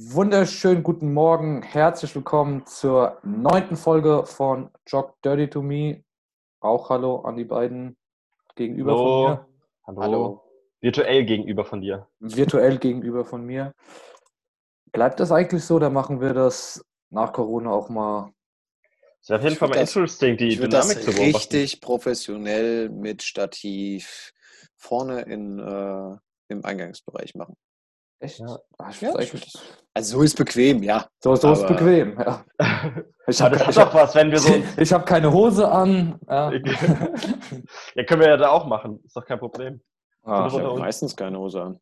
wunderschönen 0.00 0.84
guten 0.84 1.12
Morgen. 1.12 1.62
Herzlich 1.62 2.14
willkommen 2.14 2.64
zur 2.66 3.18
neunten 3.24 3.76
Folge 3.76 4.24
von 4.26 4.70
Jog 4.86 5.20
Dirty 5.24 5.50
to 5.50 5.60
Me. 5.60 6.04
Auch 6.60 6.88
hallo 6.88 7.16
an 7.22 7.36
die 7.36 7.44
beiden 7.44 7.96
gegenüber 8.54 8.92
Hallo. 8.92 9.02
von 9.06 9.30
mir. 9.32 9.46
Hallo. 9.86 10.00
Hallo. 10.02 10.42
Virtuell 10.80 11.24
gegenüber 11.24 11.64
von 11.64 11.80
dir. 11.80 12.06
Virtuell 12.20 12.78
gegenüber 12.78 13.24
von 13.24 13.44
mir. 13.44 13.74
Bleibt 14.92 15.18
das 15.18 15.32
eigentlich 15.32 15.64
so? 15.64 15.80
Da 15.80 15.90
machen 15.90 16.20
wir 16.20 16.32
das 16.32 16.80
nach 17.10 17.32
Corona 17.32 17.72
auch 17.72 17.88
mal. 17.88 18.32
Ist 19.20 19.32
auf 19.32 19.40
jeden 19.42 19.54
Ich 19.54 19.58
Fall 19.58 19.68
mal 19.68 19.74
das- 19.80 19.90
interesting, 19.90 20.36
die 20.36 20.48
Ich 20.48 20.58
würde 20.58 20.68
das 20.68 20.88
Dynamik 20.88 21.04
zu 21.04 21.10
beobachten. 21.10 21.34
richtig 21.36 21.80
professionell 21.80 22.88
mit 22.88 23.22
Stativ 23.24 24.32
vorne 24.76 25.22
in, 25.22 25.58
äh, 25.58 26.16
im 26.50 26.64
Eingangsbereich 26.64 27.34
machen. 27.34 27.56
Echt? 28.20 28.40
Ja. 28.40 28.58
Ah, 28.78 28.88
ich 28.90 29.00
Ja, 29.00 29.12
Also 29.94 30.18
so 30.18 30.22
ist 30.22 30.36
bequem, 30.36 30.82
ja. 30.82 31.06
so 31.22 31.36
so 31.36 31.52
ist 31.52 31.66
bequem. 31.66 32.18
Ja. 32.18 32.44
Ich 33.30 33.42
habe 33.42 33.56
ist 33.56 33.76
doch 33.76 33.76
hab, 33.76 33.94
was, 33.94 34.14
wenn 34.14 34.30
wir 34.30 34.38
so. 34.38 34.54
ich 34.78 34.90
hab 34.90 35.04
keine 35.04 35.30
Hose 35.30 35.70
an. 35.70 36.18
Ja. 36.26 36.50
ja, 37.94 38.04
können 38.04 38.22
wir 38.22 38.28
ja 38.28 38.36
da 38.38 38.48
auch 38.48 38.64
machen. 38.64 39.02
Ist 39.04 39.14
doch 39.14 39.26
kein 39.26 39.38
Problem. 39.38 39.82
Ah, 40.22 40.46
Ich 40.50 40.58
habe 40.58 40.78
meistens 40.78 41.14
keine 41.14 41.38
Hose 41.38 41.62
an. 41.62 41.80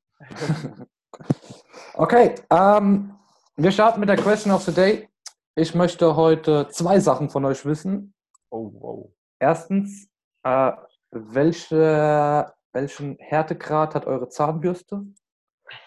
Okay, 1.95 2.35
ähm, 2.51 3.15
wir 3.55 3.71
starten 3.71 4.01
mit 4.01 4.09
der 4.09 4.17
Question 4.17 4.53
of 4.53 4.63
the 4.63 4.73
Day. 4.73 5.09
Ich 5.55 5.73
möchte 5.75 6.17
heute 6.17 6.67
zwei 6.69 6.99
Sachen 6.99 7.31
von 7.31 7.45
euch 7.45 7.65
wissen. 7.65 8.13
Oh, 8.51 8.73
wow. 8.75 9.11
Erstens, 9.39 10.09
äh, 10.43 10.73
welche, 11.13 12.53
welchen 12.73 13.17
Härtegrad 13.21 13.95
hat 13.95 14.07
eure 14.07 14.29
Zahnbürste? 14.29 15.03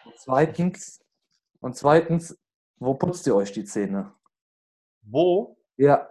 Und 0.06 0.14
zweitens, 0.18 1.02
und 1.62 1.76
zweitens, 1.76 2.38
wo 2.78 2.94
putzt 2.94 3.26
ihr 3.28 3.36
euch 3.36 3.52
die 3.52 3.66
Zähne? 3.66 4.14
Wo? 5.02 5.58
Ja, 5.78 6.10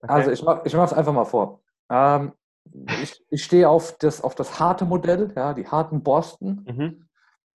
Okay. 0.00 0.12
also 0.12 0.30
ich 0.30 0.42
mache 0.44 0.62
ich 0.64 0.74
es 0.74 0.92
einfach 0.92 1.12
mal 1.12 1.24
vor. 1.24 1.60
Ähm, 1.90 2.32
ich 3.02 3.20
ich 3.30 3.42
stehe 3.44 3.68
auf 3.68 3.96
das, 3.98 4.22
auf 4.22 4.34
das 4.34 4.60
harte 4.60 4.84
Modell, 4.84 5.32
ja, 5.34 5.54
die 5.54 5.66
harten 5.66 6.02
Borsten. 6.02 6.64
Mhm. 6.68 7.08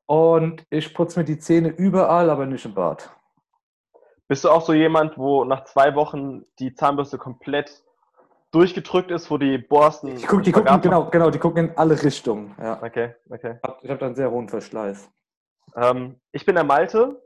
Und 0.05 0.65
ich 0.69 0.93
putze 0.93 1.19
mir 1.19 1.25
die 1.25 1.37
Zähne 1.39 1.69
überall, 1.69 2.29
aber 2.29 2.45
nicht 2.45 2.65
im 2.65 2.73
Bad. 2.73 3.09
Bist 4.27 4.43
du 4.43 4.49
auch 4.49 4.61
so 4.65 4.73
jemand, 4.73 5.17
wo 5.17 5.45
nach 5.45 5.63
zwei 5.65 5.95
Wochen 5.95 6.43
die 6.59 6.73
Zahnbürste 6.73 7.17
komplett 7.17 7.83
durchgedrückt 8.51 9.11
ist, 9.11 9.31
wo 9.31 9.37
die 9.37 9.57
Borsten. 9.57 10.09
Ich 10.17 10.27
guck, 10.27 10.43
die 10.43 10.51
gucken, 10.51 10.81
genau, 10.81 11.09
genau, 11.09 11.29
die 11.29 11.39
gucken 11.39 11.69
in 11.69 11.77
alle 11.77 12.01
Richtungen. 12.01 12.53
Ja. 12.59 12.81
Okay, 12.83 13.15
okay. 13.29 13.59
Ich 13.81 13.89
habe 13.89 13.99
da 13.99 14.07
einen 14.07 14.15
sehr 14.15 14.29
hohen 14.29 14.49
Verschleiß. 14.49 15.09
Ähm, 15.75 16.19
ich 16.31 16.45
bin 16.45 16.55
der 16.55 16.63
Malte 16.63 17.21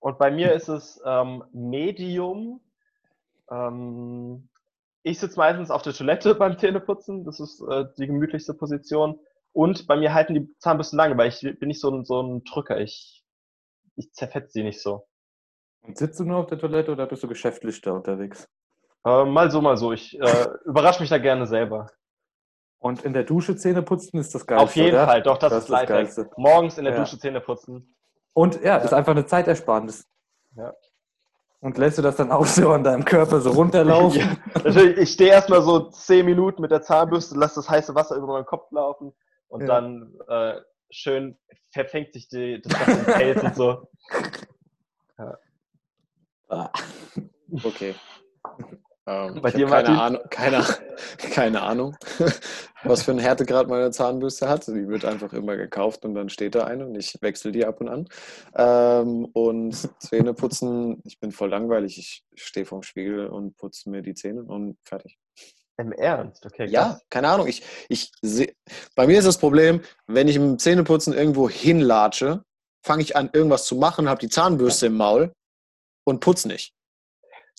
und 0.00 0.18
bei 0.18 0.30
mir 0.30 0.52
ist 0.52 0.68
es 0.68 1.00
ähm, 1.04 1.44
Medium. 1.52 2.60
Ähm, 3.50 4.48
ich 5.02 5.18
sitze 5.18 5.38
meistens 5.38 5.70
auf 5.70 5.82
der 5.82 5.92
Toilette 5.92 6.34
beim 6.34 6.58
Zähneputzen. 6.58 7.24
Das 7.24 7.40
ist 7.40 7.60
äh, 7.62 7.86
die 7.98 8.06
gemütlichste 8.06 8.54
Position. 8.54 9.18
Und 9.52 9.86
bei 9.86 9.96
mir 9.96 10.12
halten 10.12 10.34
die 10.34 10.52
Zahnbürsten 10.58 10.96
lange, 10.96 11.16
weil 11.16 11.28
ich 11.28 11.40
bin 11.40 11.68
nicht 11.68 11.80
so 11.80 11.90
ein, 11.90 12.04
so 12.04 12.20
ein 12.20 12.42
Drücker. 12.44 12.80
Ich, 12.80 13.24
ich 13.94 14.12
zerfetze 14.12 14.52
sie 14.52 14.64
nicht 14.64 14.82
so. 14.82 15.06
Und 15.82 15.96
sitzt 15.96 16.18
du 16.18 16.24
nur 16.24 16.38
auf 16.38 16.46
der 16.46 16.58
Toilette 16.58 16.90
oder 16.90 17.06
bist 17.06 17.22
du 17.22 17.28
geschäftlich 17.28 17.80
da 17.80 17.92
unterwegs? 17.92 18.48
Äh, 19.04 19.24
mal 19.24 19.50
so, 19.50 19.60
mal 19.60 19.76
so. 19.76 19.92
Ich 19.92 20.18
äh, 20.18 20.48
überrasche 20.64 21.00
mich 21.00 21.10
da 21.10 21.18
gerne 21.18 21.46
selber. 21.46 21.86
Und 22.84 23.02
in 23.02 23.14
der 23.14 23.24
Dusche 23.24 23.56
Zähne 23.56 23.80
putzen 23.80 24.18
ist 24.18 24.34
das 24.34 24.46
geilste. 24.46 24.62
Auf 24.64 24.76
jeden 24.76 24.90
oder? 24.94 25.06
Fall, 25.06 25.22
doch, 25.22 25.38
das, 25.38 25.50
Das 25.50 25.64
ist 25.64 25.70
das. 25.70 25.86
Geilste. 25.86 26.30
Morgens 26.36 26.76
in 26.76 26.84
der 26.84 26.92
Ja. 26.92 27.00
Dusche 27.00 27.18
Zähne 27.18 27.40
putzen. 27.40 27.96
Und 28.34 28.60
ja, 28.62 28.76
ist 28.76 28.92
einfach 28.92 29.12
eine 29.12 29.24
Zeitersparnis. 29.24 30.06
Ja. 30.54 30.74
Und 31.60 31.78
lässt 31.78 31.96
du 31.96 32.02
das 32.02 32.16
dann 32.16 32.30
auch 32.30 32.44
so 32.44 32.70
an 32.72 32.84
deinem 32.84 33.06
Körper 33.06 33.40
so 33.40 33.52
runterlaufen? 33.52 34.20
Ja, 34.54 34.62
natürlich, 34.64 34.98
ich 34.98 35.12
stehe 35.12 35.30
erstmal 35.30 35.62
so 35.62 35.88
zehn 35.92 36.26
Minuten 36.26 36.60
mit 36.60 36.70
der 36.72 36.82
Zahnbürste, 36.82 37.38
lasse 37.38 37.54
das 37.54 37.70
heiße 37.70 37.94
Wasser 37.94 38.16
über 38.16 38.26
meinen 38.26 38.44
Kopf 38.44 38.70
laufen 38.70 39.14
und 39.48 39.62
Ja. 39.62 39.66
dann 39.66 40.18
äh, 40.28 40.60
schön 40.90 41.38
verfängt 41.70 42.12
sich 42.12 42.28
die, 42.28 42.60
das 42.60 42.86
im 42.86 43.04
Pelz 43.06 43.42
und 43.42 43.56
so. 43.56 43.88
Ah. 46.50 46.70
Okay. 47.64 47.94
Ähm, 49.06 49.40
Bei 49.42 49.50
ich 49.50 49.56
dir, 49.56 49.66
keine? 49.66 50.00
Ahnung, 50.00 50.22
keine, 50.30 50.64
keine 51.18 51.62
Ahnung, 51.62 51.96
was 52.84 53.02
für 53.02 53.10
einen 53.10 53.20
Härtegrad 53.20 53.68
meine 53.68 53.90
Zahnbürste 53.90 54.48
hat. 54.48 54.66
Die 54.66 54.88
wird 54.88 55.04
einfach 55.04 55.32
immer 55.34 55.56
gekauft 55.56 56.04
und 56.04 56.14
dann 56.14 56.30
steht 56.30 56.54
da 56.54 56.64
eine 56.64 56.86
und 56.86 56.94
ich 56.94 57.14
wechsle 57.20 57.52
die 57.52 57.66
ab 57.66 57.80
und 57.80 57.88
an. 57.88 58.08
Ähm, 58.56 59.26
und 59.26 59.74
Zähne 59.98 60.32
putzen, 60.32 61.02
ich 61.04 61.20
bin 61.20 61.32
voll 61.32 61.50
langweilig. 61.50 61.98
Ich 61.98 62.24
stehe 62.34 62.64
vorm 62.64 62.82
Spiegel 62.82 63.26
und 63.26 63.56
putze 63.56 63.90
mir 63.90 64.00
die 64.00 64.14
Zähne 64.14 64.42
und 64.42 64.78
fertig. 64.84 65.18
Im 65.76 65.92
Ernst? 65.92 66.46
Okay, 66.46 66.66
Ja, 66.66 67.00
keine 67.10 67.28
Ahnung. 67.28 67.48
Ich, 67.48 67.62
ich 67.88 68.12
seh, 68.22 68.54
bei 68.94 69.06
mir 69.06 69.18
ist 69.18 69.26
das 69.26 69.38
Problem, 69.38 69.82
wenn 70.06 70.28
ich 70.28 70.36
im 70.36 70.58
Zähneputzen 70.58 71.12
irgendwo 71.12 71.50
hinlatsche, 71.50 72.44
fange 72.84 73.02
ich 73.02 73.16
an, 73.16 73.28
irgendwas 73.32 73.64
zu 73.64 73.76
machen, 73.76 74.08
habe 74.08 74.20
die 74.20 74.28
Zahnbürste 74.28 74.86
im 74.86 74.96
Maul 74.96 75.32
und 76.04 76.20
putz 76.20 76.44
nicht. 76.44 76.73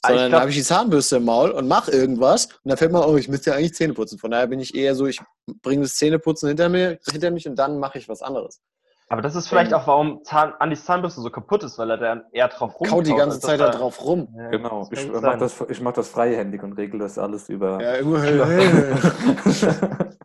Ah, 0.01 0.09
Sondern 0.09 0.29
glaub- 0.29 0.41
habe 0.41 0.51
ich 0.51 0.57
die 0.57 0.63
Zahnbürste 0.63 1.17
im 1.17 1.25
Maul 1.25 1.51
und 1.51 1.67
mache 1.67 1.91
irgendwas 1.91 2.45
und 2.45 2.69
dann 2.69 2.77
fällt 2.77 2.91
mir, 2.91 3.07
oh, 3.07 3.17
ich 3.17 3.27
müsste 3.27 3.49
ja 3.51 3.55
eigentlich 3.55 3.73
Zähne 3.73 3.93
putzen. 3.93 4.19
Von 4.19 4.31
daher 4.31 4.47
bin 4.47 4.59
ich 4.59 4.75
eher 4.75 4.93
so, 4.95 5.07
ich 5.07 5.19
bringe 5.63 5.81
das 5.83 5.95
Zähneputzen 5.95 6.47
hinter, 6.47 6.69
mir, 6.69 6.99
hinter 7.11 7.31
mich 7.31 7.47
und 7.47 7.55
dann 7.55 7.79
mache 7.79 7.97
ich 7.97 8.07
was 8.07 8.21
anderes. 8.21 8.61
Aber 9.07 9.21
das 9.21 9.35
ist 9.35 9.47
vielleicht 9.47 9.71
Ähm. 9.71 9.77
auch, 9.77 9.87
warum 9.87 10.23
Zahn, 10.23 10.53
Andis 10.59 10.83
Zahnbürste 10.85 11.21
so 11.21 11.29
kaputt 11.29 11.63
ist, 11.63 11.77
weil 11.77 11.89
er 11.91 11.97
dann 11.97 12.23
eher 12.31 12.47
drauf 12.47 12.79
rum. 12.79 12.87
Kau 12.87 13.01
die 13.01 13.13
ganze 13.13 13.39
Zeit 13.39 13.59
da 13.59 13.69
drauf 13.69 14.03
rum. 14.03 14.27
Ja, 14.35 14.49
Genau, 14.49 14.87
das 14.89 15.03
ich 15.03 15.11
mache 15.11 15.37
das, 15.37 15.63
ich 15.69 15.81
mach 15.81 15.93
das 15.93 16.09
freihändig 16.09 16.63
und 16.63 16.73
regel 16.73 16.99
das 16.99 17.17
alles 17.19 17.47
über. 17.49 17.79
Ja, 17.81 18.01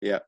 ja. 0.00 0.20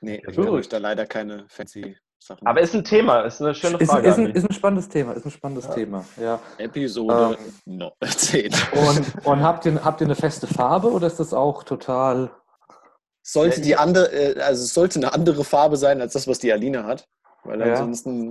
Nee, 0.00 0.22
ich 0.28 0.38
habe 0.38 0.52
euch 0.52 0.68
da 0.68 0.78
leider 0.78 1.06
keine 1.06 1.46
fancy 1.48 1.96
Sachen. 2.18 2.46
Aber 2.46 2.60
ist 2.60 2.74
ein 2.74 2.84
Thema, 2.84 3.20
ist 3.22 3.40
eine 3.40 3.54
schöne 3.54 3.78
ist, 3.78 3.90
Frage. 3.90 4.08
ist, 4.08 4.18
ein, 4.18 4.26
ist 4.30 4.44
ein 4.48 4.52
spannendes 4.52 4.88
Thema, 4.88 5.12
ist 5.12 5.24
ein 5.24 5.30
spannendes 5.30 5.66
Ja. 5.66 5.74
Thema, 5.74 6.04
ja. 6.20 6.40
Episode 6.58 7.38
Ähm. 7.66 7.78
no, 7.78 7.92
10. 8.04 8.52
Und, 8.72 9.26
und 9.26 9.42
habt, 9.42 9.64
ihr, 9.66 9.84
habt 9.84 10.00
ihr 10.00 10.06
eine 10.06 10.14
feste 10.14 10.46
Farbe 10.46 10.90
oder 10.92 11.06
ist 11.06 11.20
das 11.20 11.32
auch 11.32 11.62
total. 11.62 12.30
Sollte 13.22 13.60
die 13.60 13.76
andere, 13.76 14.10
äh, 14.12 14.40
also 14.40 14.62
es 14.64 14.72
sollte 14.74 14.98
eine 14.98 15.12
andere 15.12 15.44
Farbe 15.44 15.76
sein 15.76 16.00
als 16.00 16.14
das, 16.14 16.26
was 16.26 16.38
die 16.38 16.52
Alina 16.52 16.84
hat. 16.84 17.06
Weil 17.44 17.60
Ja. 17.60 17.74
ansonsten. 17.74 18.30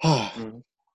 Ah, 0.00 0.28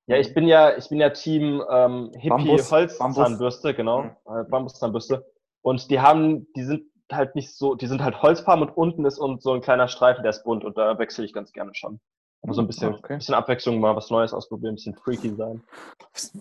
Ja, 0.07 0.17
ich 0.17 0.33
bin 0.33 0.47
ja, 0.47 0.75
ich 0.75 0.89
bin 0.89 0.99
ja 0.99 1.09
Team 1.11 1.61
ähm, 1.69 2.11
Bambus- 2.27 2.71
Hippie-Holz-Zahnbürste, 2.71 3.73
genau, 3.75 4.05
äh, 4.25 4.43
Bambus-Zahnbürste. 4.49 5.23
Und 5.61 5.91
die 5.91 5.99
haben, 5.99 6.47
die 6.55 6.63
sind 6.63 6.83
halt 7.11 7.35
nicht 7.35 7.55
so, 7.55 7.75
die 7.75 7.87
sind 7.87 8.03
halt 8.03 8.21
holzfarben 8.21 8.67
und 8.67 8.75
unten 8.77 9.05
ist 9.05 9.17
und 9.17 9.41
so 9.41 9.53
ein 9.53 9.61
kleiner 9.61 9.87
Streifen, 9.87 10.23
der 10.23 10.31
ist 10.31 10.43
bunt 10.43 10.63
und 10.63 10.77
da 10.77 10.97
wechsle 10.99 11.25
ich 11.25 11.33
ganz 11.33 11.51
gerne 11.51 11.73
schon. 11.75 11.99
Aber 12.41 12.53
so 12.53 12.61
ein 12.61 12.67
bisschen, 12.67 12.93
Okay. 12.95 13.17
bisschen 13.17 13.35
Abwechslung, 13.35 13.79
mal 13.79 13.95
was 13.95 14.09
Neues 14.09 14.33
ausprobieren, 14.33 14.73
ein 14.73 14.75
bisschen 14.75 14.95
freaky 14.95 15.35
sein. 15.35 15.61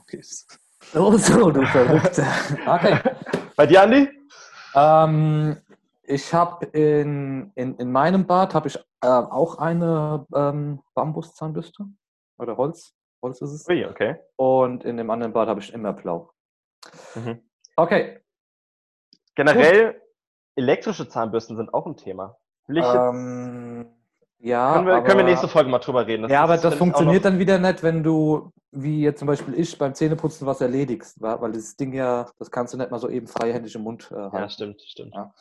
okay. 0.00 0.22
Oh, 0.94 1.16
so, 1.16 1.50
du 1.50 1.64
Verrückter. 1.66 2.26
Okay. 2.66 2.98
Bei 3.56 3.66
dir, 3.66 3.82
Andi? 3.82 4.08
Ähm, 4.74 5.56
ich 6.04 6.32
habe 6.32 6.66
in, 6.66 7.50
in, 7.56 7.74
in 7.76 7.90
meinem 7.90 8.26
Bad 8.26 8.54
habe 8.54 8.68
ich 8.68 8.76
äh, 9.02 9.06
auch 9.06 9.58
eine 9.58 10.24
ähm, 10.34 10.80
Bambuszahnbürste 10.94 11.84
oder 12.38 12.56
Holz. 12.56 12.94
Holz 13.20 13.40
ist 13.40 13.50
es. 13.52 13.68
Ui, 13.68 13.84
okay. 13.84 14.16
Und 14.36 14.84
in 14.84 14.96
dem 14.96 15.10
anderen 15.10 15.32
Bad 15.32 15.48
habe 15.48 15.60
ich 15.60 15.72
immer 15.72 15.92
blau. 15.92 16.30
Mhm. 17.16 17.42
Okay. 17.74 18.20
Generell, 19.34 20.00
elektrische 20.58 21.08
Zahnbürsten 21.08 21.56
sind 21.56 21.72
auch 21.72 21.86
ein 21.86 21.96
Thema. 21.96 22.36
Ähm, 22.69 23.86
ja, 24.41 24.74
können, 24.74 24.86
wir, 24.86 24.94
aber, 24.94 25.04
können 25.04 25.19
wir 25.19 25.24
nächste 25.24 25.48
Folge 25.48 25.70
mal 25.70 25.78
drüber 25.78 26.06
reden. 26.06 26.28
ja, 26.28 26.42
aber 26.42 26.56
ist, 26.56 26.64
das 26.64 26.74
ich, 26.74 26.76
auch 26.76 26.84
funktioniert 26.84 27.24
dann 27.24 27.38
wieder 27.38 27.59
nicht, 27.59 27.83
wenn 27.83 28.03
du, 28.03 28.53
wie 28.71 29.03
jetzt 29.03 29.21
zum 29.21 29.27
Beispiel 29.27 29.54
ich, 29.59 29.77
beim 29.78 29.94
Zähneputzen 29.94 30.47
was 30.47 30.60
erledigst. 30.60 31.21
Weil 31.21 31.53
das 31.53 31.77
Ding 31.77 31.92
ja, 31.92 32.27
das 32.38 32.50
kannst 32.50 32.74
du 32.74 32.78
nicht 32.78 32.91
mal 32.91 32.98
so 32.98 33.09
eben 33.09 33.27
freihändig 33.27 33.74
im 33.74 33.83
Mund 33.83 34.10
äh, 34.12 34.16
halten. 34.16 34.36
Ja, 34.36 34.48
stimmt, 34.48 34.83
stimmt. 34.83 35.15
Ja. 35.15 35.33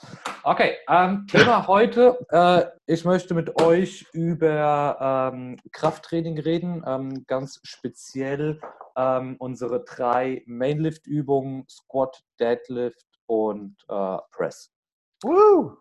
Okay, 0.44 0.77
ähm, 0.89 1.27
Thema 1.27 1.68
heute. 1.68 2.18
Äh, 2.30 2.65
ich 2.86 3.03
möchte 3.03 3.33
mit 3.33 3.62
euch 3.62 4.06
über 4.13 5.31
ähm, 5.33 5.57
Krafttraining 5.71 6.39
reden, 6.39 6.83
ähm, 6.88 7.25
ganz 7.27 7.59
speziell 7.63 8.62
ähm, 8.95 9.36
unsere 9.38 9.83
drei 9.83 10.44
Mainlift-Übungen, 10.47 11.65
Squat, 11.69 12.24
Deadlift 12.39 13.06
und 13.27 13.75
äh, 13.89 14.18
Press. 14.31 14.71
Woo! 15.24 15.78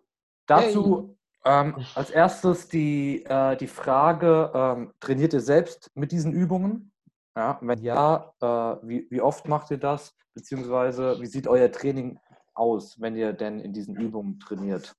Dazu 0.46 1.16
ähm, 1.46 1.76
als 1.94 2.10
erstes 2.10 2.68
die, 2.68 3.24
äh, 3.24 3.56
die 3.56 3.68
Frage, 3.68 4.50
ähm, 4.52 4.92
trainiert 4.98 5.32
ihr 5.32 5.40
selbst 5.40 5.90
mit 5.94 6.10
diesen 6.10 6.32
Übungen? 6.32 6.92
Ja, 7.36 7.58
wenn 7.60 7.78
ja, 7.80 8.32
äh, 8.40 8.46
wie, 8.82 9.06
wie 9.10 9.20
oft 9.20 9.46
macht 9.46 9.70
ihr 9.70 9.78
das? 9.78 10.16
Beziehungsweise 10.34 11.20
wie 11.20 11.26
sieht 11.26 11.46
euer 11.46 11.70
Training 11.70 12.18
aus, 12.54 13.00
wenn 13.00 13.14
ihr 13.14 13.32
denn 13.32 13.60
in 13.60 13.72
diesen 13.72 13.96
Übungen 13.96 14.40
trainiert? 14.40 14.96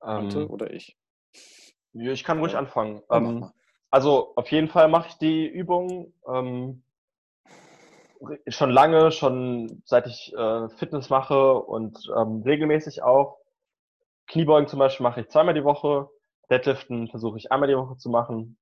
Ante 0.00 0.42
Ähm, 0.42 0.50
oder 0.50 0.70
ich? 0.72 0.96
ja, 1.92 2.12
ich 2.12 2.22
kann 2.22 2.38
ruhig 2.38 2.56
anfangen. 2.56 3.02
Ähm, 3.10 3.50
also 3.90 4.34
auf 4.36 4.50
jeden 4.52 4.68
Fall 4.68 4.88
mache 4.88 5.08
ich 5.08 5.14
die 5.14 5.46
Übung 5.46 6.12
ähm, 6.28 6.83
schon 8.48 8.70
lange, 8.70 9.12
schon 9.12 9.82
seit 9.84 10.06
ich 10.06 10.32
äh, 10.34 10.68
Fitness 10.70 11.10
mache 11.10 11.54
und 11.54 12.10
ähm, 12.16 12.42
regelmäßig 12.42 13.02
auch. 13.02 13.38
Kniebeugen 14.26 14.68
zum 14.68 14.78
Beispiel 14.78 15.04
mache 15.04 15.20
ich 15.20 15.28
zweimal 15.28 15.54
die 15.54 15.64
Woche. 15.64 16.08
Deadliften 16.50 17.08
versuche 17.08 17.38
ich 17.38 17.52
einmal 17.52 17.68
die 17.68 17.76
Woche 17.76 17.96
zu 17.96 18.10
machen. 18.10 18.58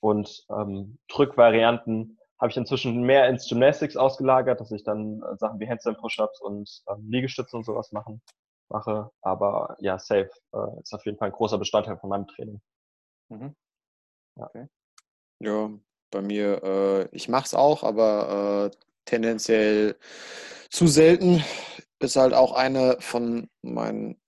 Und 0.00 0.46
ähm, 0.50 0.98
Drückvarianten 1.08 2.18
habe 2.38 2.50
ich 2.50 2.56
inzwischen 2.56 3.02
mehr 3.02 3.28
ins 3.28 3.48
Gymnastics 3.48 3.96
ausgelagert, 3.96 4.60
dass 4.60 4.72
ich 4.72 4.82
dann 4.82 5.22
äh, 5.22 5.36
Sachen 5.36 5.60
wie 5.60 5.68
Handstand 5.68 5.98
Push-Ups 5.98 6.40
und 6.40 6.82
ähm, 6.88 7.06
Liegestütze 7.10 7.56
und 7.56 7.64
sowas 7.64 7.92
machen, 7.92 8.22
mache. 8.70 9.10
Aber 9.20 9.76
ja, 9.80 9.98
safe 9.98 10.30
äh, 10.54 10.80
ist 10.80 10.94
auf 10.94 11.04
jeden 11.04 11.18
Fall 11.18 11.28
ein 11.28 11.34
großer 11.34 11.58
Bestandteil 11.58 11.98
von 11.98 12.08
meinem 12.08 12.26
Training. 12.28 12.60
Mhm. 13.28 13.54
Ja. 14.36 14.46
Okay. 14.46 14.66
ja, 15.40 15.70
bei 16.10 16.22
mir, 16.22 16.62
äh, 16.62 17.16
ich 17.16 17.28
mache 17.28 17.46
es 17.46 17.54
auch, 17.54 17.82
aber 17.82 18.72
äh, 18.72 18.76
tendenziell 19.04 19.96
zu 20.70 20.86
selten. 20.86 21.44
Ist 22.00 22.16
halt 22.16 22.32
auch 22.32 22.52
eine 22.52 22.96
von 23.00 23.48
meinen 23.62 24.20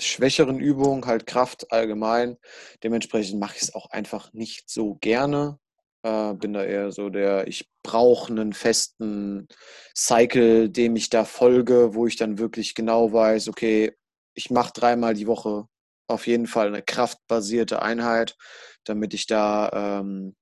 schwächeren 0.00 0.60
Übungen, 0.60 1.06
halt 1.06 1.26
Kraft 1.26 1.72
allgemein. 1.72 2.36
Dementsprechend 2.84 3.40
mache 3.40 3.56
ich 3.56 3.62
es 3.62 3.74
auch 3.74 3.90
einfach 3.90 4.32
nicht 4.32 4.70
so 4.70 4.94
gerne. 4.96 5.58
Äh, 6.02 6.34
bin 6.34 6.52
da 6.52 6.62
eher 6.64 6.92
so 6.92 7.08
der, 7.08 7.48
ich 7.48 7.68
brauche 7.82 8.30
einen 8.32 8.52
festen 8.52 9.48
Cycle, 9.96 10.68
dem 10.70 10.96
ich 10.96 11.10
da 11.10 11.24
folge, 11.24 11.94
wo 11.94 12.06
ich 12.06 12.16
dann 12.16 12.38
wirklich 12.38 12.74
genau 12.74 13.12
weiß, 13.12 13.48
okay, 13.48 13.92
ich 14.34 14.50
mache 14.50 14.72
dreimal 14.74 15.14
die 15.14 15.26
Woche 15.26 15.66
auf 16.08 16.26
jeden 16.26 16.46
Fall 16.46 16.68
eine 16.68 16.82
kraftbasierte 16.82 17.82
Einheit, 17.82 18.36
damit 18.84 19.14
ich 19.14 19.26
da, 19.26 20.00
ähm, 20.00 20.36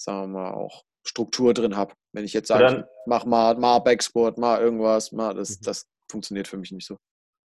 sagen 0.00 0.32
wir 0.32 0.40
mal, 0.40 0.54
auch 0.54 0.84
Struktur 1.06 1.54
drin 1.54 1.76
habe. 1.76 1.94
Wenn 2.12 2.24
ich 2.24 2.32
jetzt 2.32 2.48
sage, 2.48 2.88
mach 3.06 3.24
mal, 3.24 3.56
mal 3.56 3.78
Backsport, 3.80 4.38
mal 4.38 4.60
irgendwas, 4.60 5.12
mal, 5.12 5.34
das, 5.34 5.60
mhm. 5.60 5.64
das 5.64 5.86
funktioniert 6.10 6.48
für 6.48 6.56
mich 6.56 6.72
nicht 6.72 6.86
so. 6.86 6.96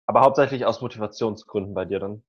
Aber 0.06 0.22
hauptsächlich 0.22 0.64
aus 0.64 0.80
Motivationsgründen 0.80 1.74
bei 1.74 1.84
dir 1.84 2.00
dann? 2.00 2.22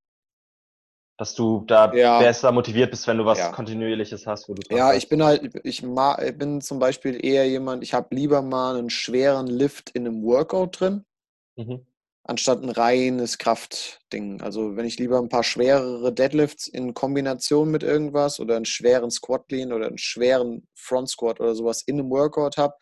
dass 1.18 1.34
du 1.34 1.62
da 1.66 1.92
ja. 1.94 2.18
besser 2.18 2.50
motiviert 2.50 2.90
bist, 2.90 3.06
wenn 3.06 3.18
du 3.18 3.24
was 3.24 3.38
ja. 3.38 3.52
Kontinuierliches 3.52 4.26
hast, 4.26 4.48
wo 4.48 4.54
du 4.54 4.62
Ja, 4.74 4.92
ich 4.94 5.08
bin 5.08 5.22
halt, 5.22 5.54
ich 5.62 5.82
bin 5.82 6.60
zum 6.60 6.78
Beispiel 6.80 7.24
eher 7.24 7.48
jemand, 7.48 7.84
ich 7.84 7.94
habe 7.94 8.14
lieber 8.14 8.42
mal 8.42 8.76
einen 8.76 8.90
schweren 8.90 9.46
Lift 9.46 9.90
in 9.90 10.06
einem 10.06 10.24
Workout 10.24 10.80
drin, 10.80 11.04
mhm. 11.56 11.86
Anstatt 12.24 12.62
ein 12.62 12.70
reines 12.70 13.38
Kraftding. 13.38 14.40
Also 14.40 14.76
wenn 14.76 14.86
ich 14.86 14.98
lieber 14.98 15.18
ein 15.18 15.28
paar 15.28 15.44
schwerere 15.44 16.12
Deadlifts 16.12 16.68
in 16.68 16.94
Kombination 16.94 17.70
mit 17.70 17.82
irgendwas 17.82 18.38
oder 18.38 18.56
einen 18.56 18.64
schweren 18.64 19.10
Squat 19.10 19.48
Clean 19.48 19.72
oder 19.72 19.86
einen 19.88 19.98
schweren 19.98 20.66
Front 20.74 21.10
Squat 21.10 21.40
oder 21.40 21.54
sowas 21.54 21.82
in 21.82 21.98
einem 21.98 22.10
Workout 22.10 22.56
habe, 22.56 22.74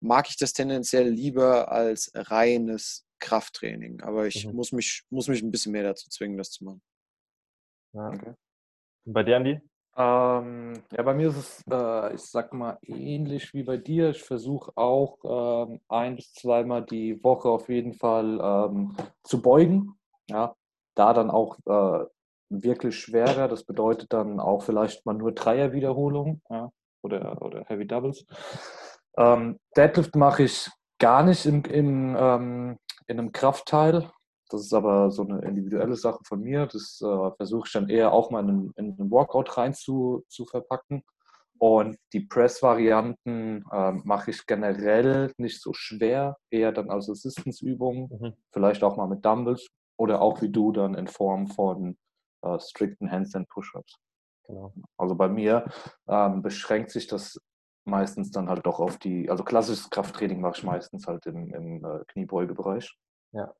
mag 0.00 0.28
ich 0.28 0.36
das 0.36 0.52
tendenziell 0.52 1.08
lieber 1.08 1.72
als 1.72 2.10
reines 2.14 3.04
Krafttraining. 3.18 4.00
Aber 4.02 4.26
ich 4.26 4.46
mhm. 4.46 4.54
muss, 4.54 4.72
mich, 4.72 5.02
muss 5.10 5.28
mich 5.28 5.42
ein 5.42 5.50
bisschen 5.50 5.72
mehr 5.72 5.82
dazu 5.82 6.08
zwingen, 6.08 6.38
das 6.38 6.50
zu 6.50 6.64
machen. 6.64 6.82
Ja, 7.94 8.08
okay. 8.08 8.34
Und 9.06 9.12
bei 9.12 9.24
dir, 9.24 9.36
Andi? 9.36 9.60
Ähm, 9.98 10.74
ja, 10.92 11.02
bei 11.02 11.12
mir 11.12 11.28
ist 11.28 11.36
es, 11.36 11.64
äh, 11.68 12.14
ich 12.14 12.22
sag 12.22 12.52
mal, 12.52 12.78
ähnlich 12.82 13.52
wie 13.52 13.64
bei 13.64 13.78
dir. 13.78 14.10
Ich 14.10 14.22
versuche 14.22 14.70
auch 14.76 15.18
ähm, 15.24 15.80
ein 15.88 16.14
bis 16.14 16.32
zweimal 16.34 16.84
die 16.84 17.22
Woche 17.24 17.48
auf 17.48 17.68
jeden 17.68 17.94
Fall 17.94 18.38
ähm, 18.40 18.96
zu 19.24 19.42
beugen. 19.42 19.98
Ja, 20.30 20.54
da 20.94 21.12
dann 21.12 21.30
auch 21.30 21.58
äh, 21.66 22.04
wirklich 22.48 22.96
schwerer. 22.96 23.48
Das 23.48 23.64
bedeutet 23.64 24.12
dann 24.12 24.38
auch 24.38 24.62
vielleicht 24.62 25.04
mal 25.04 25.14
nur 25.14 25.32
Dreierwiederholungen 25.32 26.42
ja, 26.48 26.70
oder, 27.02 27.42
oder 27.42 27.64
Heavy 27.66 27.86
Doubles. 27.86 28.24
Ähm, 29.16 29.58
Deadlift 29.76 30.14
mache 30.14 30.44
ich 30.44 30.70
gar 31.00 31.24
nicht 31.24 31.44
im, 31.44 31.64
im, 31.64 32.16
ähm, 32.16 32.78
in 33.08 33.18
einem 33.18 33.32
Kraftteil. 33.32 34.10
Das 34.48 34.62
ist 34.62 34.72
aber 34.72 35.10
so 35.10 35.22
eine 35.22 35.40
individuelle 35.40 35.96
Sache 35.96 36.20
von 36.24 36.40
mir. 36.40 36.66
Das 36.66 37.00
äh, 37.02 37.30
versuche 37.36 37.66
ich 37.66 37.72
dann 37.72 37.88
eher 37.88 38.12
auch 38.12 38.30
mal 38.30 38.40
in 38.40 38.48
einen, 38.48 38.72
in 38.76 38.96
einen 38.98 39.10
Workout 39.10 39.56
rein 39.56 39.74
zu, 39.74 40.24
zu 40.28 40.44
verpacken. 40.46 41.02
Und 41.58 41.98
die 42.12 42.20
Press-Varianten 42.20 43.64
äh, 43.70 43.92
mache 44.04 44.30
ich 44.30 44.46
generell 44.46 45.32
nicht 45.38 45.60
so 45.60 45.72
schwer, 45.72 46.36
eher 46.50 46.72
dann 46.72 46.88
als 46.88 47.10
Assistance-Übungen, 47.10 48.08
mhm. 48.10 48.32
vielleicht 48.52 48.84
auch 48.84 48.96
mal 48.96 49.08
mit 49.08 49.24
Dumbbells 49.24 49.66
oder 49.96 50.22
auch 50.22 50.40
wie 50.40 50.50
du 50.50 50.70
dann 50.70 50.94
in 50.94 51.08
Form 51.08 51.48
von 51.48 51.98
äh, 52.42 52.58
strikten 52.60 53.10
Handstand 53.10 53.48
Push-Ups. 53.48 53.96
Genau. 54.44 54.72
Also 54.96 55.16
bei 55.16 55.28
mir 55.28 55.66
ähm, 56.08 56.42
beschränkt 56.42 56.90
sich 56.90 57.08
das 57.08 57.40
meistens 57.84 58.30
dann 58.30 58.48
halt 58.48 58.64
doch 58.64 58.78
auf 58.78 58.98
die, 58.98 59.28
also 59.28 59.42
klassisches 59.42 59.90
Krafttraining 59.90 60.40
mache 60.40 60.58
ich 60.58 60.64
meistens 60.64 61.06
halt 61.06 61.26
im, 61.26 61.52
im 61.52 61.84
äh, 61.84 62.04
Kniebeugebereich. 62.08 62.96
Ja. 63.32 63.52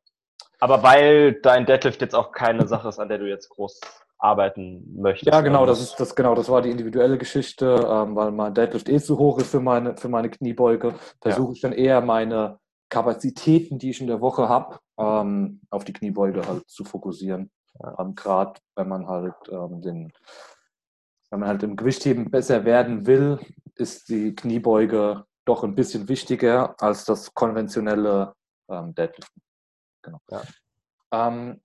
Aber 0.61 0.83
weil 0.83 1.35
dein 1.35 1.67
Deadlift 1.67 2.01
jetzt 2.01 2.15
auch 2.15 2.33
keine 2.33 2.67
Sache 2.67 2.89
ist, 2.89 2.99
an 2.99 3.09
der 3.09 3.19
du 3.19 3.29
jetzt 3.29 3.49
groß 3.49 3.81
arbeiten 4.19 5.01
möchtest. 5.01 5.33
Ja, 5.33 5.41
genau, 5.41 5.65
das 5.65 5.81
ist 5.81 5.97
das 5.97 6.15
genau, 6.15 6.35
das 6.35 6.49
war 6.49 6.61
die 6.61 6.71
individuelle 6.71 7.19
Geschichte, 7.19 7.87
ähm, 7.89 8.17
weil 8.17 8.33
mein 8.33 8.53
Deadlift 8.53 8.89
eh 8.89 8.99
zu 8.99 9.19
hoch 9.19 9.39
ist 9.39 9.51
für 9.51 9.61
meine, 9.61 9.97
für 9.97 10.09
meine 10.09 10.29
Kniebeuge, 10.29 10.95
versuche 11.21 11.49
ja. 11.49 11.53
ich 11.53 11.61
dann 11.61 11.73
eher 11.73 12.01
meine 12.01 12.59
Kapazitäten, 12.89 13.79
die 13.79 13.91
ich 13.91 14.01
in 14.01 14.09
der 14.09 14.21
Woche 14.21 14.49
habe, 14.49 14.79
ähm, 14.99 15.61
auf 15.71 15.85
die 15.85 15.93
Kniebeuge 15.93 16.47
halt 16.47 16.69
zu 16.69 16.85
fokussieren. 16.85 17.51
Ja. 17.81 17.97
Ähm, 18.01 18.15
Gerade 18.17 18.55
wenn 18.75 18.89
man 18.89 19.07
halt 19.07 19.37
ähm, 19.51 19.81
den, 19.83 20.13
wenn 21.31 21.41
man 21.41 21.49
halt 21.49 21.63
im 21.63 21.77
Gewichtheben 21.77 22.31
besser 22.31 22.65
werden 22.65 23.07
will, 23.07 23.39
ist 23.77 24.09
die 24.09 24.35
Kniebeuge 24.35 25.25
doch 25.45 25.63
ein 25.63 25.77
bisschen 25.77 26.09
wichtiger 26.09 26.75
als 26.83 27.05
das 27.05 27.33
konventionelle 27.35 28.35
ähm, 28.69 28.95
Deadlift. 28.95 29.31
Genau. 30.09 30.21
Ja, 30.31 31.29
ähm, 31.29 31.61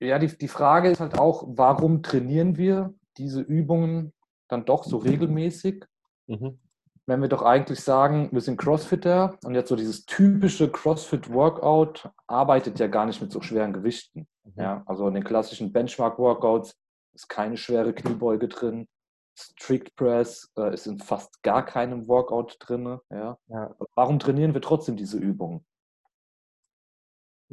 ja 0.00 0.18
die, 0.18 0.36
die 0.36 0.48
Frage 0.48 0.90
ist 0.90 1.00
halt 1.00 1.18
auch, 1.18 1.44
warum 1.46 2.02
trainieren 2.02 2.56
wir 2.56 2.94
diese 3.16 3.40
Übungen 3.40 4.12
dann 4.48 4.64
doch 4.64 4.84
so 4.84 4.98
regelmäßig? 4.98 5.84
Mhm. 6.26 6.58
Wenn 7.06 7.20
wir 7.20 7.28
doch 7.28 7.42
eigentlich 7.42 7.80
sagen, 7.80 8.30
wir 8.32 8.40
sind 8.40 8.56
Crossfitter 8.56 9.36
und 9.44 9.54
jetzt 9.54 9.68
so 9.68 9.76
dieses 9.76 10.06
typische 10.06 10.70
Crossfit-Workout 10.70 12.10
arbeitet 12.26 12.78
ja 12.78 12.86
gar 12.86 13.04
nicht 13.04 13.20
mit 13.20 13.30
so 13.30 13.42
schweren 13.42 13.74
Gewichten. 13.74 14.26
Mhm. 14.44 14.52
Ja, 14.56 14.82
also 14.86 15.06
in 15.08 15.14
den 15.14 15.24
klassischen 15.24 15.72
Benchmark-Workouts 15.72 16.74
ist 17.12 17.28
keine 17.28 17.56
schwere 17.56 17.92
Kniebeuge 17.92 18.48
drin. 18.48 18.88
Strict 19.36 19.94
Press 19.96 20.50
äh, 20.56 20.72
ist 20.72 20.86
in 20.86 20.98
fast 20.98 21.42
gar 21.42 21.64
keinem 21.64 22.08
Workout 22.08 22.56
drin. 22.60 22.98
Ja? 23.10 23.36
ja. 23.48 23.74
Warum 23.94 24.18
trainieren 24.18 24.54
wir 24.54 24.62
trotzdem 24.62 24.96
diese 24.96 25.18
Übungen? 25.18 25.64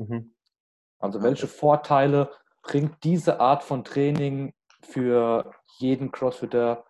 Mhm. 0.01 0.33
Also 0.99 1.21
welche 1.23 1.47
Vorteile 1.47 2.29
bringt 2.63 3.03
diese 3.03 3.39
Art 3.39 3.63
von 3.63 3.83
Training 3.83 4.53
für 4.81 5.51
jeden 5.79 6.11
Crossfitter 6.11 6.85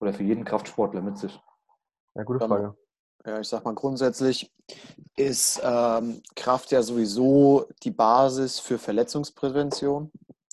oder 0.00 0.12
für 0.12 0.22
jeden 0.22 0.44
Kraftsportler 0.44 1.02
mit 1.02 1.18
sich? 1.18 1.40
Ja, 2.14 2.24
gute 2.24 2.46
Frage. 2.46 2.76
Ja, 3.26 3.40
ich 3.40 3.48
sag 3.48 3.64
mal, 3.64 3.74
grundsätzlich 3.74 4.52
ist 5.16 5.60
ähm, 5.64 6.22
Kraft 6.36 6.70
ja 6.72 6.82
sowieso 6.82 7.66
die 7.82 7.90
Basis 7.90 8.60
für 8.60 8.78
Verletzungsprävention. 8.78 10.10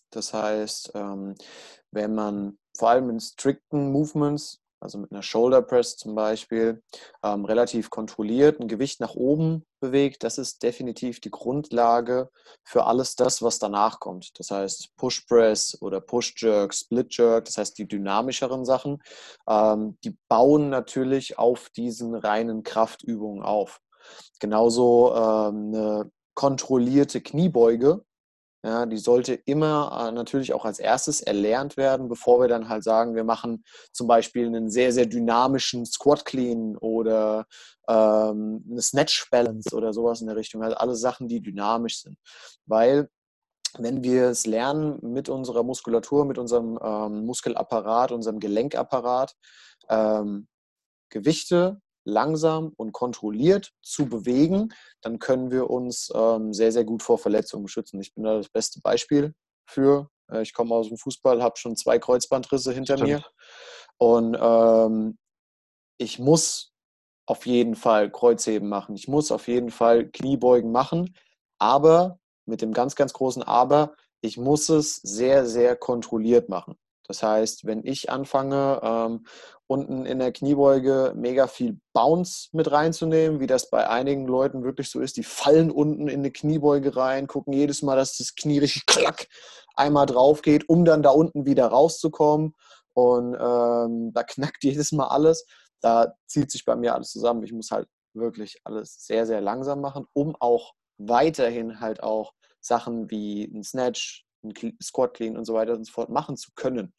Das 0.09 0.33
heißt, 0.33 0.91
ähm, 0.95 1.35
wenn 1.91 2.15
man 2.15 2.57
vor 2.77 2.89
allem 2.89 3.09
in 3.09 3.19
strikten 3.19 3.91
Movements 3.91 4.61
also 4.81 4.97
mit 4.97 5.11
einer 5.11 5.21
Shoulder 5.21 5.61
Press 5.61 5.95
zum 5.95 6.15
Beispiel, 6.15 6.81
ähm, 7.23 7.45
relativ 7.45 7.89
kontrolliert 7.89 8.59
ein 8.59 8.67
Gewicht 8.67 8.99
nach 8.99 9.13
oben 9.13 9.63
bewegt, 9.81 10.23
das 10.23 10.37
ist 10.37 10.63
definitiv 10.63 11.19
die 11.19 11.31
Grundlage 11.31 12.29
für 12.63 12.85
alles 12.85 13.17
das, 13.17 13.41
was 13.41 13.59
danach 13.59 13.99
kommt. 13.99 14.39
Das 14.39 14.51
heißt 14.51 14.95
Push 14.95 15.25
Press 15.27 15.77
oder 15.81 15.99
Push 15.99 16.35
Jerk, 16.37 16.73
Split 16.73 17.17
Jerk, 17.17 17.45
das 17.45 17.57
heißt 17.57 17.77
die 17.77 17.87
dynamischeren 17.87 18.63
Sachen, 18.63 19.03
ähm, 19.49 19.97
die 20.05 20.17
bauen 20.29 20.69
natürlich 20.69 21.37
auf 21.37 21.69
diesen 21.71 22.15
reinen 22.15 22.63
Kraftübungen 22.63 23.43
auf. 23.43 23.81
Genauso 24.39 25.13
ähm, 25.13 25.73
eine 25.73 26.11
kontrollierte 26.33 27.19
Kniebeuge 27.19 28.05
ja, 28.63 28.85
die 28.85 28.97
sollte 28.97 29.33
immer 29.33 30.07
äh, 30.07 30.11
natürlich 30.11 30.53
auch 30.53 30.65
als 30.65 30.77
erstes 30.77 31.21
erlernt 31.21 31.77
werden, 31.77 32.07
bevor 32.07 32.39
wir 32.41 32.47
dann 32.47 32.69
halt 32.69 32.83
sagen, 32.83 33.15
wir 33.15 33.23
machen 33.23 33.63
zum 33.91 34.07
Beispiel 34.07 34.45
einen 34.45 34.69
sehr, 34.69 34.91
sehr 34.91 35.07
dynamischen 35.07 35.85
Squat 35.85 36.25
Clean 36.25 36.77
oder 36.77 37.47
ähm, 37.87 38.63
eine 38.69 38.81
Snatch 38.81 39.29
Balance 39.31 39.75
oder 39.75 39.93
sowas 39.93 40.21
in 40.21 40.27
der 40.27 40.35
Richtung. 40.35 40.61
Also 40.61 40.77
alle 40.77 40.95
Sachen, 40.95 41.27
die 41.27 41.41
dynamisch 41.41 42.01
sind. 42.01 42.17
Weil 42.67 43.09
wenn 43.79 44.03
wir 44.03 44.25
es 44.25 44.45
lernen 44.45 44.99
mit 45.01 45.27
unserer 45.27 45.63
Muskulatur, 45.63 46.25
mit 46.25 46.37
unserem 46.37 46.77
ähm, 46.83 47.25
Muskelapparat, 47.25 48.11
unserem 48.11 48.39
Gelenkapparat, 48.39 49.33
ähm, 49.89 50.47
Gewichte 51.09 51.81
langsam 52.03 52.73
und 52.77 52.91
kontrolliert 52.93 53.71
zu 53.81 54.07
bewegen, 54.07 54.73
dann 55.01 55.19
können 55.19 55.51
wir 55.51 55.69
uns 55.69 56.11
ähm, 56.13 56.53
sehr, 56.53 56.71
sehr 56.71 56.83
gut 56.83 57.03
vor 57.03 57.17
Verletzungen 57.17 57.67
schützen. 57.67 58.01
Ich 58.01 58.13
bin 58.13 58.23
da 58.23 58.37
das 58.37 58.49
beste 58.49 58.81
Beispiel 58.81 59.33
für. 59.65 60.09
Äh, 60.31 60.41
ich 60.41 60.53
komme 60.53 60.73
aus 60.75 60.87
dem 60.87 60.97
Fußball, 60.97 61.41
habe 61.41 61.57
schon 61.57 61.75
zwei 61.75 61.99
Kreuzbandrisse 61.99 62.71
hinter 62.71 62.97
Stimmt. 62.97 63.09
mir. 63.09 63.23
Und 63.97 64.37
ähm, 64.39 65.17
ich 65.97 66.19
muss 66.19 66.73
auf 67.27 67.45
jeden 67.45 67.75
Fall 67.75 68.11
Kreuzheben 68.11 68.67
machen. 68.67 68.95
Ich 68.95 69.07
muss 69.07 69.31
auf 69.31 69.47
jeden 69.47 69.69
Fall 69.69 70.09
Kniebeugen 70.09 70.71
machen. 70.71 71.15
Aber 71.59 72.19
mit 72.45 72.61
dem 72.61 72.73
ganz, 72.73 72.95
ganz 72.95 73.13
großen 73.13 73.43
Aber, 73.43 73.95
ich 74.21 74.37
muss 74.37 74.69
es 74.69 74.95
sehr, 74.97 75.45
sehr 75.45 75.75
kontrolliert 75.75 76.49
machen. 76.49 76.75
Das 77.11 77.23
heißt, 77.23 77.65
wenn 77.65 77.85
ich 77.85 78.09
anfange, 78.09 78.79
ähm, 78.81 79.25
unten 79.67 80.05
in 80.05 80.19
der 80.19 80.31
Kniebeuge 80.31 81.11
mega 81.13 81.47
viel 81.47 81.77
Bounce 81.91 82.47
mit 82.53 82.71
reinzunehmen, 82.71 83.41
wie 83.41 83.47
das 83.47 83.69
bei 83.69 83.89
einigen 83.89 84.27
Leuten 84.27 84.63
wirklich 84.63 84.89
so 84.89 85.01
ist, 85.01 85.17
die 85.17 85.23
fallen 85.23 85.71
unten 85.71 86.07
in 86.07 86.21
eine 86.21 86.31
Kniebeuge 86.31 86.95
rein, 86.95 87.27
gucken 87.27 87.51
jedes 87.51 87.81
Mal, 87.81 87.97
dass 87.97 88.15
das 88.15 88.33
Knie 88.33 88.59
richtig 88.59 88.85
klack 88.85 89.27
einmal 89.75 90.05
drauf 90.05 90.41
geht, 90.41 90.69
um 90.69 90.85
dann 90.85 91.03
da 91.03 91.09
unten 91.09 91.45
wieder 91.45 91.67
rauszukommen. 91.67 92.55
Und 92.93 93.33
ähm, 93.33 94.13
da 94.13 94.23
knackt 94.23 94.63
jedes 94.63 94.93
Mal 94.93 95.07
alles. 95.07 95.45
Da 95.81 96.13
zieht 96.27 96.49
sich 96.49 96.63
bei 96.63 96.77
mir 96.77 96.95
alles 96.95 97.11
zusammen. 97.11 97.43
Ich 97.43 97.51
muss 97.51 97.71
halt 97.71 97.89
wirklich 98.13 98.61
alles 98.63 99.05
sehr, 99.05 99.25
sehr 99.25 99.41
langsam 99.41 99.81
machen, 99.81 100.05
um 100.13 100.33
auch 100.39 100.75
weiterhin 100.97 101.81
halt 101.81 102.03
auch 102.03 102.31
Sachen 102.61 103.11
wie 103.11 103.43
ein 103.53 103.65
Snatch, 103.65 104.23
ein 104.45 104.53
Squat 104.81 105.13
Clean 105.13 105.35
und 105.35 105.43
so 105.43 105.53
weiter 105.53 105.73
und 105.73 105.83
so 105.83 105.91
fort 105.91 106.09
machen 106.09 106.37
zu 106.37 106.51
können. 106.55 106.93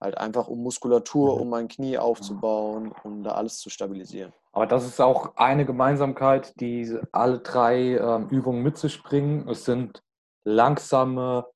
Halt 0.00 0.18
einfach 0.18 0.48
um 0.48 0.62
Muskulatur, 0.62 1.36
mhm. 1.36 1.42
um 1.42 1.48
mein 1.48 1.68
Knie 1.68 1.98
aufzubauen, 1.98 2.92
um 3.02 3.22
da 3.22 3.32
alles 3.32 3.58
zu 3.58 3.70
stabilisieren. 3.70 4.32
Aber 4.52 4.66
das 4.66 4.86
ist 4.86 5.00
auch 5.00 5.36
eine 5.36 5.66
Gemeinsamkeit, 5.66 6.58
die 6.60 6.96
alle 7.12 7.40
drei 7.40 7.96
ähm, 7.96 8.28
Übungen 8.28 8.62
mit 8.62 8.78
sich 8.78 9.02
bringen. 9.02 9.48
Es 9.48 9.64
sind 9.64 10.02
langsame, 10.44 11.46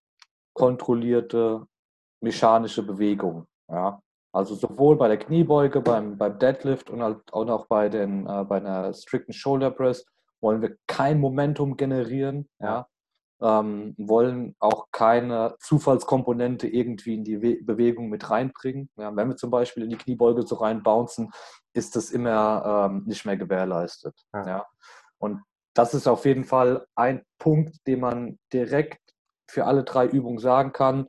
kontrollierte, 0.55 1.67
mechanische 2.21 2.83
Bewegungen. 2.83 3.47
Ja? 3.71 4.01
Also 4.33 4.55
sowohl 4.55 4.97
bei 4.97 5.09
der 5.09 5.19
Kniebeuge, 5.19 5.81
beim, 5.81 6.17
beim 6.17 6.39
Deadlift 6.39 6.91
und 6.91 7.03
auch 7.33 7.67
bei, 7.67 7.89
den, 7.89 8.27
äh, 8.27 8.45
bei 8.45 8.57
einer 8.59 8.93
strikten 8.93 9.33
Shoulder 9.33 9.71
Press 9.71 10.05
wollen 10.41 10.63
wir 10.63 10.77
kein 10.87 11.21
Momentum 11.21 11.77
generieren. 11.77 12.49
Ja? 12.61 12.87
Ähm, 13.43 13.95
wollen 13.97 14.55
auch 14.59 14.89
keine 14.93 15.57
Zufallskomponente 15.61 16.69
irgendwie 16.69 17.15
in 17.15 17.25
die 17.25 17.37
Bewegung 17.37 18.09
mit 18.09 18.31
reinbringen. 18.31 18.91
Ja, 18.97 19.15
wenn 19.15 19.29
wir 19.29 19.37
zum 19.37 19.51
Beispiel 19.51 19.85
in 19.85 19.91
die 19.91 19.97
Kniebeuge 19.97 20.43
so 20.43 20.57
reinbouncen, 20.57 21.31
ist 21.73 21.97
das 21.97 22.11
immer 22.11 22.89
ähm, 22.91 23.05
nicht 23.07 23.25
mehr 23.25 23.37
gewährleistet. 23.37 24.15
Ja. 24.33 24.47
ja. 24.47 24.67
Und 25.19 25.43
das 25.75 25.95
ist 25.95 26.07
auf 26.07 26.25
jeden 26.25 26.45
Fall 26.45 26.87
ein 26.95 27.23
Punkt, 27.39 27.87
den 27.87 28.01
man 28.01 28.39
direkt 28.53 29.01
für 29.49 29.67
alle 29.67 29.85
drei 29.85 30.07
Übungen 30.07 30.39
sagen 30.39 30.73
kann. 30.73 31.07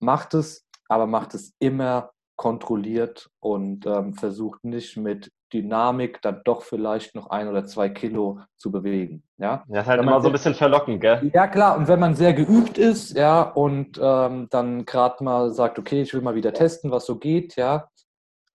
Macht 0.00 0.34
es, 0.34 0.66
aber 0.88 1.06
macht 1.06 1.34
es 1.34 1.54
immer 1.58 2.12
kontrolliert 2.36 3.30
und 3.40 3.86
ähm, 3.86 4.14
versucht 4.14 4.64
nicht 4.64 4.96
mit 4.96 5.30
Dynamik 5.54 6.20
dann 6.20 6.42
doch 6.44 6.62
vielleicht 6.62 7.14
noch 7.14 7.30
ein 7.30 7.48
oder 7.48 7.64
zwei 7.64 7.88
Kilo 7.88 8.40
zu 8.56 8.72
bewegen. 8.72 9.22
Ja, 9.38 9.62
das 9.68 9.82
ist 9.82 9.86
halt 9.86 10.02
immer 10.02 10.20
so 10.20 10.28
ein 10.28 10.32
bisschen 10.32 10.54
verlockend, 10.54 11.00
gell? 11.00 11.30
Ja, 11.32 11.46
klar. 11.46 11.78
Und 11.78 11.86
wenn 11.86 12.00
man 12.00 12.16
sehr 12.16 12.34
geübt 12.34 12.76
ist, 12.76 13.16
ja, 13.16 13.42
und 13.42 13.98
ähm, 14.02 14.48
dann 14.50 14.84
gerade 14.84 15.22
mal 15.22 15.52
sagt, 15.52 15.78
okay, 15.78 16.02
ich 16.02 16.12
will 16.12 16.22
mal 16.22 16.34
wieder 16.34 16.52
testen, 16.52 16.90
was 16.90 17.06
so 17.06 17.18
geht, 17.18 17.54
ja, 17.54 17.88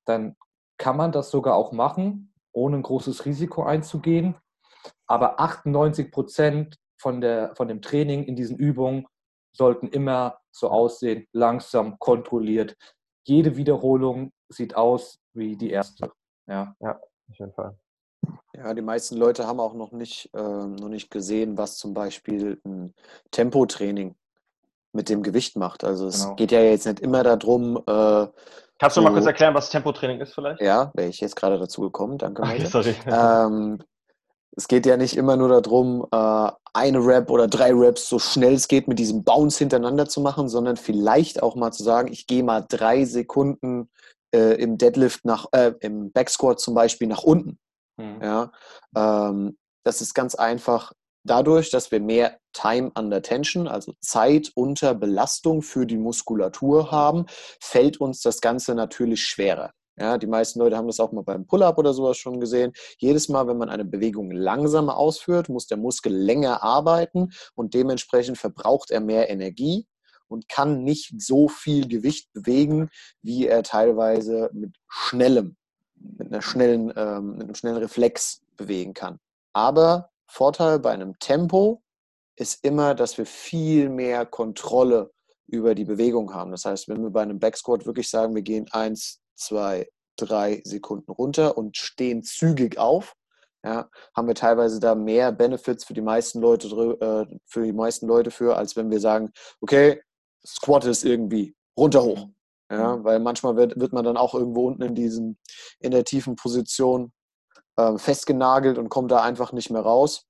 dann 0.06 0.36
kann 0.77 0.98
man 0.98 1.12
das 1.12 1.32
sogar 1.32 1.56
auch 1.56 1.72
machen, 1.72 2.34
ohne 2.51 2.77
ein 2.77 2.84
großes 2.84 3.25
Risiko 3.25 3.63
einzugehen. 3.63 4.36
Aber 5.08 5.39
98 5.39 6.12
Prozent 6.12 6.77
von, 7.01 7.22
der, 7.22 7.56
von 7.56 7.68
dem 7.70 7.82
Training 7.82 8.25
in 8.25 8.36
diesen 8.36 8.58
Übungen 8.58 9.06
sollten 9.56 9.88
immer 9.88 10.39
so 10.51 10.70
aussehen, 10.70 11.27
langsam, 11.32 11.98
kontrolliert. 12.00 12.75
Jede 13.25 13.56
Wiederholung 13.56 14.32
sieht 14.50 14.75
aus 14.75 15.20
wie 15.34 15.56
die 15.56 15.70
erste. 15.70 16.12
Ja, 16.50 16.75
ja, 16.79 17.00
auf 17.29 17.38
jeden 17.38 17.53
Fall. 17.53 17.77
Ja, 18.56 18.74
die 18.74 18.82
meisten 18.82 19.15
Leute 19.15 19.48
haben 19.48 19.60
auch 19.60 19.74
noch 19.74 19.91
nicht, 19.91 20.29
äh, 20.34 20.41
noch 20.41 20.89
nicht 20.89 21.12
gesehen, 21.12 21.58
was 21.58 21.77
zum 21.77 21.94
Beispiel 21.94 22.60
ein 22.65 22.94
Tempotraining 23.32 24.15
mit 24.91 25.10
dem 25.10 25.24
Gewicht 25.24 25.56
macht. 25.56 25.84
Also 25.84 26.08
es 26.08 26.24
genau. 26.24 26.36
geht 26.36 26.51
ja 26.51 26.62
jetzt 26.62 26.86
nicht 26.86 27.00
immer 27.00 27.24
darum. 27.24 27.77
Äh, 27.77 28.27
Kannst 28.79 28.98
du 28.98 29.01
mal 29.01 29.13
kurz 29.13 29.25
erklären, 29.25 29.53
was 29.53 29.70
Tempotraining 29.70 30.20
ist 30.22 30.34
vielleicht? 30.34 30.62
Ja, 30.62 30.91
wäre 30.96 31.10
ich 31.10 31.20
jetzt 31.20 31.36
gerade 31.36 31.60
dazu 31.60 31.82
gekommen, 31.82 32.18
danke. 32.18 32.41
Okay, 32.41 32.65
sorry. 32.65 32.96
Ähm, 33.06 33.84
es 34.56 34.68
geht 34.68 34.86
ja 34.86 34.98
nicht 34.98 35.15
immer 35.15 35.38
nur 35.38 35.62
darum, 35.62 36.06
äh, 36.12 36.51
eine 36.74 37.06
Rap 37.06 37.29
oder 37.29 37.48
drei 37.48 37.72
Raps 37.74 38.10
so 38.10 38.20
schnell 38.20 38.53
es 38.53 38.68
geht 38.68 38.88
mit 38.88 39.00
diesem 39.00 39.24
Bounce 39.24 39.60
hintereinander 39.60 40.08
zu 40.08 40.22
machen, 40.22 40.50
sondern 40.50 40.77
vielleicht 40.77 41.41
auch 41.44 41.56
mal 41.56 41.72
zu 41.72 41.84
sagen, 41.84 42.12
ich 42.12 42.27
gehe 42.27 42.44
mal 42.44 42.65
drei 42.68 43.06
Sekunden 43.06 43.89
äh, 44.33 44.62
im 44.62 44.77
Deadlift 44.77 45.25
nach, 45.25 45.48
äh, 45.51 45.74
im 45.81 46.12
Backsquat 46.12 46.59
zum 46.59 46.74
Beispiel 46.74 47.07
nach 47.07 47.24
unten. 47.24 47.59
Mhm. 47.98 48.21
Ja, 48.21 48.51
ähm, 48.95 49.57
das 49.83 50.01
ist 50.01 50.13
ganz 50.13 50.36
einfach 50.36 50.93
dadurch, 51.24 51.69
dass 51.69 51.91
wir 51.91 52.00
mehr 52.00 52.38
Time 52.53 52.91
under 52.95 53.21
Tension, 53.21 53.67
also 53.67 53.93
Zeit 54.01 54.51
unter 54.55 54.95
Belastung 54.95 55.62
für 55.62 55.86
die 55.86 55.98
Muskulatur 55.98 56.91
haben, 56.91 57.25
fällt 57.62 58.00
uns 58.00 58.21
das 58.21 58.41
Ganze 58.41 58.75
natürlich 58.75 59.24
schwerer. 59.24 59.71
Ja, 60.00 60.17
die 60.17 60.27
meisten 60.27 60.59
Leute 60.59 60.77
haben 60.77 60.88
das 60.88 61.01
auch 61.01 61.12
mal 61.12 61.24
beim 61.24 61.45
Pull-up 61.45 61.77
oder 61.77 61.93
sowas 61.93 62.17
schon 62.17 62.39
gesehen. 62.39 62.71
Jedes 63.00 63.27
Mal, 63.27 63.48
wenn 63.48 63.57
man 63.57 63.69
eine 63.69 63.83
Bewegung 63.83 64.31
langsamer 64.31 64.95
ausführt, 64.95 65.50
muss 65.50 65.67
der 65.67 65.77
Muskel 65.77 66.13
länger 66.13 66.63
arbeiten 66.63 67.29
und 67.53 67.74
dementsprechend 67.74 68.38
verbraucht 68.38 68.91
er 68.91 69.01
mehr 69.01 69.29
Energie 69.29 69.88
und 70.29 70.48
kann 70.48 70.83
nicht 70.83 71.13
so 71.21 71.48
viel 71.48 71.88
Gewicht 71.88 72.31
bewegen, 72.33 72.89
wie 73.21 73.48
er 73.48 73.63
teilweise 73.63 74.50
mit 74.53 74.75
schnellem, 74.88 75.57
mit 75.95 76.27
einer 76.27 76.41
schnellen, 76.41 76.93
ähm, 76.95 77.33
mit 77.33 77.43
einem 77.43 77.55
schnellen 77.55 77.77
Reflex 77.77 78.41
bewegen 78.55 78.93
kann. 78.93 79.19
Aber 79.53 80.09
Vorteil 80.27 80.79
bei 80.79 80.91
einem 80.91 81.17
Tempo 81.19 81.81
ist 82.36 82.63
immer, 82.63 82.95
dass 82.95 83.17
wir 83.17 83.25
viel 83.25 83.89
mehr 83.89 84.25
Kontrolle 84.25 85.12
über 85.48 85.75
die 85.75 85.86
Bewegung 85.86 86.33
haben. 86.33 86.51
Das 86.51 86.65
heißt, 86.65 86.88
wenn 86.88 87.01
wir 87.01 87.09
bei 87.09 87.24
einem 87.24 87.39
Backsquat 87.39 87.86
wirklich 87.86 88.09
sagen, 88.09 88.36
wir 88.36 88.43
gehen 88.43 88.67
eins, 88.71 89.19
zwei, 89.36 89.89
drei 90.15 90.62
Sekunden 90.63 91.12
runter 91.12 91.57
und 91.57 91.77
stehen 91.77 92.24
zügig 92.24 92.77
auf, 92.77 93.15
ja, 93.63 93.89
haben 94.15 94.27
wir 94.27 94.36
teilweise 94.36 94.79
da 94.79 94.95
mehr 94.95 95.33
Benefits 95.33 95.83
für 95.83 95.93
die 95.93 96.01
meisten 96.01 96.39
Leute 96.39 96.67
äh, 96.67 97.38
für 97.45 97.63
die 97.63 97.74
meisten 97.74 98.07
Leute 98.07 98.31
für, 98.31 98.55
als 98.55 98.77
wenn 98.77 98.89
wir 98.89 99.01
sagen, 99.01 99.33
okay, 99.59 100.01
Squat 100.46 100.86
ist 100.86 101.03
irgendwie 101.03 101.55
runter 101.77 102.03
hoch. 102.03 102.27
Ja, 102.72 102.98
mhm. 102.98 103.03
weil 103.03 103.19
manchmal 103.19 103.55
wird, 103.55 103.79
wird 103.79 103.93
man 103.93 104.05
dann 104.05 104.17
auch 104.17 104.36
irgendwo 104.36 104.67
unten 104.67 104.84
in 104.84 104.96
diesem, 104.96 105.38
in 105.79 105.91
der 105.91 106.03
tiefen 106.03 106.36
Position 106.36 107.12
äh, 107.77 107.98
festgenagelt 107.98 108.77
und 108.77 108.89
kommt 108.89 109.12
da 109.12 109.24
einfach 109.24 109.53
nicht 109.53 109.72
mehr 109.72 109.81
raus. 109.81 110.27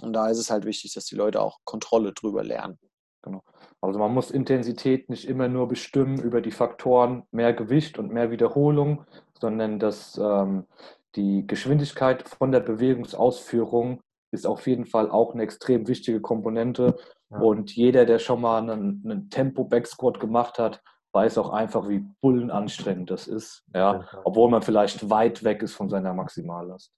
Und 0.00 0.14
da 0.14 0.28
ist 0.28 0.38
es 0.38 0.50
halt 0.50 0.64
wichtig, 0.64 0.94
dass 0.94 1.04
die 1.04 1.16
Leute 1.16 1.42
auch 1.42 1.58
Kontrolle 1.64 2.12
drüber 2.14 2.42
lernen. 2.42 2.78
Genau. 3.22 3.42
Also 3.80 3.98
man 3.98 4.14
muss 4.14 4.30
Intensität 4.30 5.10
nicht 5.10 5.28
immer 5.28 5.48
nur 5.48 5.68
bestimmen 5.68 6.20
über 6.20 6.40
die 6.40 6.50
Faktoren 6.50 7.24
mehr 7.30 7.52
Gewicht 7.52 7.98
und 7.98 8.12
mehr 8.12 8.30
Wiederholung, 8.30 9.04
sondern 9.40 9.78
dass 9.78 10.18
ähm, 10.18 10.66
die 11.14 11.46
Geschwindigkeit 11.46 12.26
von 12.28 12.52
der 12.52 12.60
Bewegungsausführung 12.60 14.00
ist 14.30 14.46
auf 14.46 14.66
jeden 14.66 14.86
Fall 14.86 15.10
auch 15.10 15.34
eine 15.34 15.42
extrem 15.42 15.86
wichtige 15.86 16.20
Komponente. 16.20 16.96
Ja. 17.32 17.38
Und 17.38 17.74
jeder, 17.74 18.04
der 18.04 18.18
schon 18.18 18.40
mal 18.40 18.58
einen, 18.58 19.02
einen 19.04 19.30
Tempo-Backsquat 19.30 20.20
gemacht 20.20 20.58
hat, 20.58 20.82
weiß 21.12 21.38
auch 21.38 21.50
einfach, 21.50 21.88
wie 21.88 22.04
bullenanstrengend 22.20 23.10
das 23.10 23.26
ist. 23.26 23.64
Ja, 23.74 24.06
obwohl 24.24 24.50
man 24.50 24.62
vielleicht 24.62 25.10
weit 25.10 25.44
weg 25.44 25.62
ist 25.62 25.74
von 25.74 25.88
seiner 25.88 26.14
Maximallast. 26.14 26.92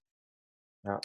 Ja. 0.83 0.99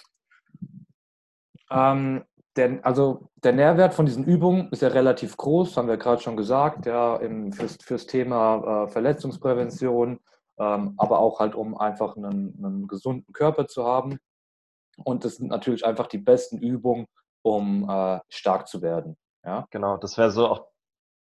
Ähm, 1.70 2.24
denn, 2.56 2.84
also 2.84 3.30
der 3.36 3.52
Nährwert 3.52 3.94
von 3.94 4.06
diesen 4.06 4.24
Übungen 4.24 4.68
ist 4.70 4.82
ja 4.82 4.88
relativ 4.88 5.36
groß, 5.36 5.76
haben 5.76 5.88
wir 5.88 5.96
gerade 5.96 6.20
schon 6.20 6.36
gesagt, 6.36 6.86
ja, 6.86 7.16
im, 7.16 7.52
fürs, 7.52 7.78
fürs 7.80 8.06
Thema 8.06 8.84
äh, 8.84 8.88
Verletzungsprävention, 8.88 10.18
ähm, 10.58 10.94
aber 10.96 11.20
auch 11.20 11.38
halt, 11.38 11.54
um 11.54 11.76
einfach 11.78 12.16
einen, 12.16 12.56
einen 12.62 12.88
gesunden 12.88 13.32
Körper 13.32 13.66
zu 13.66 13.84
haben. 13.84 14.18
Und 15.04 15.24
das 15.24 15.36
sind 15.36 15.48
natürlich 15.48 15.86
einfach 15.86 16.08
die 16.08 16.18
besten 16.18 16.58
Übungen, 16.58 17.06
um 17.42 17.88
äh, 17.88 18.20
stark 18.28 18.68
zu 18.68 18.82
werden. 18.82 19.16
Ja? 19.44 19.66
Genau, 19.70 19.96
das 19.96 20.18
wäre 20.18 20.30
so 20.30 20.48
auch 20.48 20.66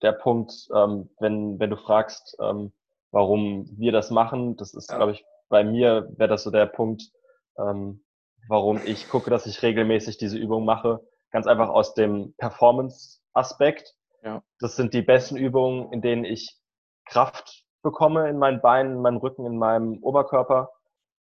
der 0.02 0.12
Punkt, 0.12 0.68
ähm, 0.74 1.10
wenn, 1.20 1.58
wenn 1.60 1.70
du 1.70 1.76
fragst, 1.76 2.36
ähm, 2.40 2.72
warum 3.12 3.66
wir 3.78 3.92
das 3.92 4.10
machen. 4.10 4.56
Das 4.56 4.74
ist, 4.74 4.90
ja. 4.90 4.96
glaube 4.96 5.12
ich, 5.12 5.24
bei 5.48 5.64
mir 5.64 6.08
wäre 6.16 6.28
das 6.28 6.42
so 6.42 6.50
der 6.50 6.66
Punkt, 6.66 7.10
ähm, 7.58 8.04
warum 8.48 8.80
ich 8.84 9.08
gucke, 9.08 9.30
dass 9.30 9.46
ich 9.46 9.62
regelmäßig 9.62 10.18
diese 10.18 10.38
Übung 10.38 10.64
mache. 10.64 11.00
Ganz 11.30 11.46
einfach 11.46 11.68
aus 11.68 11.94
dem 11.94 12.34
Performance-Aspekt. 12.38 13.94
Ja. 14.22 14.42
Das 14.58 14.76
sind 14.76 14.94
die 14.94 15.02
besten 15.02 15.36
Übungen, 15.36 15.92
in 15.92 16.02
denen 16.02 16.24
ich 16.24 16.58
Kraft 17.06 17.64
bekomme 17.82 18.28
in 18.28 18.38
meinen 18.38 18.60
Beinen, 18.60 18.96
in 18.96 19.02
meinem 19.02 19.16
Rücken, 19.18 19.44
in 19.46 19.58
meinem 19.58 19.98
Oberkörper 20.02 20.70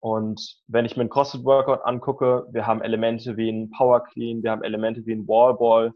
und 0.06 0.60
wenn 0.68 0.86
ich 0.86 0.96
mir 0.96 1.02
einen 1.02 1.10
CrossFit-Workout 1.10 1.84
angucke, 1.84 2.46
wir 2.52 2.68
haben 2.68 2.84
Elemente 2.84 3.38
wie 3.38 3.50
ein 3.50 3.72
Power 3.72 4.04
Clean, 4.04 4.44
wir 4.44 4.52
haben 4.52 4.62
Elemente 4.64 5.04
wie 5.08 5.14
ein 5.14 5.28
Wallball. 5.28 5.94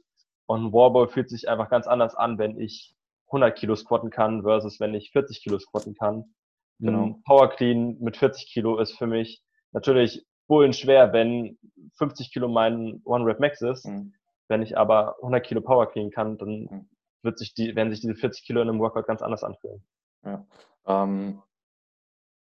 Und 0.47 0.65
ein 0.65 0.73
Wallball 0.73 1.07
fühlt 1.09 1.29
sich 1.29 1.47
einfach 1.47 1.69
ganz 1.69 1.85
anders 1.85 2.15
an, 2.15 2.39
wenn 2.39 2.59
ich 2.59 2.95
100 3.27 3.55
Kilo 3.55 3.75
squatten 3.75 4.09
kann 4.09 4.41
versus 4.41 4.79
wenn 4.79 4.95
ich 4.95 5.11
40 5.11 5.43
Kilo 5.43 5.59
squatten 5.59 5.93
kann. 5.93 6.33
Genau. 6.79 7.03
Ein 7.03 7.21
Power 7.21 7.49
Clean 7.51 7.97
mit 7.99 8.17
40 8.17 8.51
Kilo 8.51 8.79
ist 8.79 8.97
für 8.97 9.05
mich 9.05 9.43
natürlich 9.73 10.25
bullen 10.47 10.73
schwer, 10.73 11.13
wenn 11.13 11.59
50 11.97 12.33
Kilo 12.33 12.47
mein 12.47 13.03
One 13.05 13.25
Rep 13.25 13.39
Max 13.39 13.61
ist. 13.61 13.85
Mhm. 13.85 14.15
Wenn 14.47 14.63
ich 14.63 14.75
aber 14.75 15.17
100 15.21 15.45
Kilo 15.45 15.61
Power 15.61 15.85
Clean 15.85 16.09
kann, 16.09 16.35
dann 16.39 16.61
Mhm. 16.63 16.89
wird 17.21 17.37
sich 17.37 17.53
die, 17.53 17.75
werden 17.75 17.91
sich 17.91 18.01
diese 18.01 18.15
40 18.15 18.43
Kilo 18.43 18.59
in 18.63 18.69
einem 18.69 18.79
Workout 18.79 19.05
ganz 19.05 19.21
anders 19.21 19.43
anfühlen. 19.43 19.83
Ja, 20.25 20.47
ähm, 20.87 21.43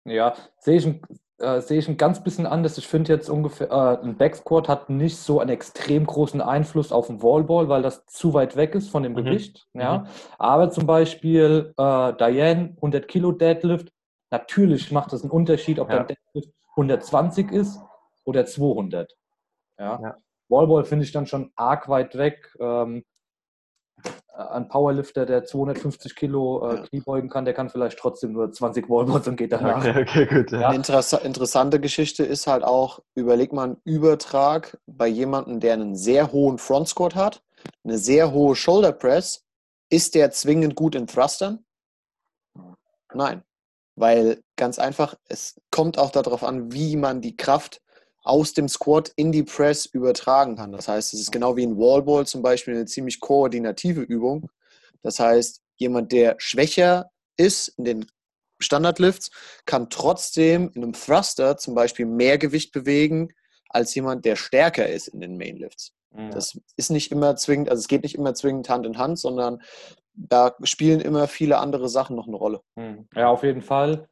ja 0.06 0.34
sehe 0.56 0.78
ich, 0.78 0.86
ein- 0.86 1.02
äh, 1.42 1.60
sehe 1.60 1.78
ich 1.78 1.88
ein 1.88 1.96
ganz 1.96 2.22
bisschen 2.22 2.46
anders. 2.46 2.78
Ich 2.78 2.86
finde 2.86 3.12
jetzt 3.12 3.28
ungefähr, 3.28 3.70
äh, 3.70 4.04
ein 4.04 4.16
Backsquat 4.16 4.68
hat 4.68 4.88
nicht 4.90 5.16
so 5.18 5.40
einen 5.40 5.50
extrem 5.50 6.06
großen 6.06 6.40
Einfluss 6.40 6.92
auf 6.92 7.08
den 7.08 7.22
Wallball, 7.22 7.68
weil 7.68 7.82
das 7.82 8.06
zu 8.06 8.32
weit 8.34 8.56
weg 8.56 8.74
ist 8.74 8.88
von 8.90 9.02
dem 9.02 9.12
Mhm. 9.12 9.16
Gewicht. 9.16 9.66
Ja. 9.74 9.98
Mhm. 9.98 10.06
Aber 10.38 10.70
zum 10.70 10.86
Beispiel 10.86 11.74
äh, 11.76 12.12
Diane, 12.14 12.72
100 12.76 13.08
Kilo 13.08 13.32
Deadlift, 13.32 13.88
natürlich 14.30 14.90
macht 14.92 15.12
das 15.12 15.22
einen 15.22 15.30
Unterschied, 15.30 15.78
ob 15.78 15.90
Ja. 15.90 15.98
dein 16.04 16.06
Deadlift 16.34 16.54
120 16.76 17.50
ist 17.52 17.80
oder 18.24 18.46
200. 18.46 19.12
Ja. 19.78 20.00
Ja. 20.02 20.16
Wallball 20.48 20.84
finde 20.84 21.04
ich 21.04 21.12
dann 21.12 21.26
schon 21.26 21.50
arg 21.56 21.88
weit 21.88 22.16
weg. 22.16 22.54
Ähm, 22.60 23.04
ein 24.34 24.68
Powerlifter, 24.68 25.26
der 25.26 25.44
250 25.44 26.16
Kilo 26.16 26.66
äh, 26.68 26.76
Ja. 26.76 26.82
Knie 26.82 27.00
beugen 27.00 27.28
kann, 27.28 27.44
der 27.44 27.54
kann 27.54 27.68
vielleicht 27.68 27.98
trotzdem 27.98 28.32
nur 28.32 28.50
20 28.50 28.88
Wallballs 28.88 29.28
und 29.28 29.36
geht 29.36 29.52
danach. 29.52 29.78
Okay, 29.78 30.02
okay, 30.02 30.26
gut. 30.26 30.52
Ja. 30.52 30.68
Eine 30.68 30.76
interessa 30.76 31.18
interessante 31.18 31.80
Geschichte 31.80 32.24
ist 32.24 32.46
halt 32.46 32.64
auch, 32.64 33.00
überleg 33.14 33.52
mal 33.52 33.64
einen 33.64 33.80
Übertrag 33.84 34.78
bei 34.86 35.06
jemandem, 35.06 35.60
der 35.60 35.74
einen 35.74 35.96
sehr 35.96 36.32
hohen 36.32 36.58
Front 36.58 36.88
Squat 36.88 37.14
hat, 37.14 37.42
eine 37.84 37.98
sehr 37.98 38.32
hohe 38.32 38.56
Shoulder 38.56 38.92
Press. 38.92 39.44
Ist 39.90 40.14
der 40.14 40.30
zwingend 40.30 40.74
gut 40.74 40.94
in 40.94 41.06
Thrustern? 41.06 41.64
Nein. 43.12 43.42
Weil 43.94 44.42
ganz 44.56 44.78
einfach, 44.78 45.14
es 45.28 45.60
kommt 45.70 45.98
auch 45.98 46.10
darauf 46.10 46.42
an, 46.42 46.72
wie 46.72 46.96
man 46.96 47.20
die 47.20 47.36
Kraft 47.36 47.82
aus 48.22 48.52
dem 48.52 48.68
Squat 48.68 49.12
in 49.16 49.32
die 49.32 49.42
Press 49.42 49.86
übertragen 49.86 50.56
kann. 50.56 50.72
Das 50.72 50.88
heißt, 50.88 51.14
es 51.14 51.20
ist 51.20 51.32
genau 51.32 51.56
wie 51.56 51.66
ein 51.66 51.76
Wallball 51.76 52.26
zum 52.26 52.42
Beispiel 52.42 52.74
eine 52.74 52.86
ziemlich 52.86 53.20
koordinative 53.20 54.02
Übung. 54.02 54.50
Das 55.02 55.18
heißt, 55.18 55.60
jemand, 55.76 56.12
der 56.12 56.36
schwächer 56.38 57.10
ist 57.36 57.68
in 57.78 57.84
den 57.84 58.06
Standardlifts, 58.60 59.30
kann 59.66 59.90
trotzdem 59.90 60.70
in 60.74 60.82
einem 60.82 60.92
Thruster 60.92 61.56
zum 61.56 61.74
Beispiel 61.74 62.06
mehr 62.06 62.38
Gewicht 62.38 62.72
bewegen 62.72 63.32
als 63.68 63.94
jemand, 63.94 64.24
der 64.24 64.36
stärker 64.36 64.88
ist 64.88 65.08
in 65.08 65.20
den 65.20 65.36
Mainlifts. 65.36 65.92
Mhm. 66.10 66.30
Das 66.30 66.58
ist 66.76 66.90
nicht 66.90 67.10
immer 67.10 67.34
zwingend, 67.36 67.70
also 67.70 67.80
es 67.80 67.88
geht 67.88 68.02
nicht 68.02 68.14
immer 68.14 68.34
zwingend 68.34 68.68
Hand 68.68 68.86
in 68.86 68.98
Hand, 68.98 69.18
sondern 69.18 69.62
da 70.14 70.54
spielen 70.62 71.00
immer 71.00 71.26
viele 71.26 71.58
andere 71.58 71.88
Sachen 71.88 72.16
noch 72.16 72.28
eine 72.28 72.36
Rolle. 72.36 72.60
Mhm. 72.76 73.08
Ja, 73.16 73.30
auf 73.30 73.42
jeden 73.42 73.62
Fall. 73.62 74.08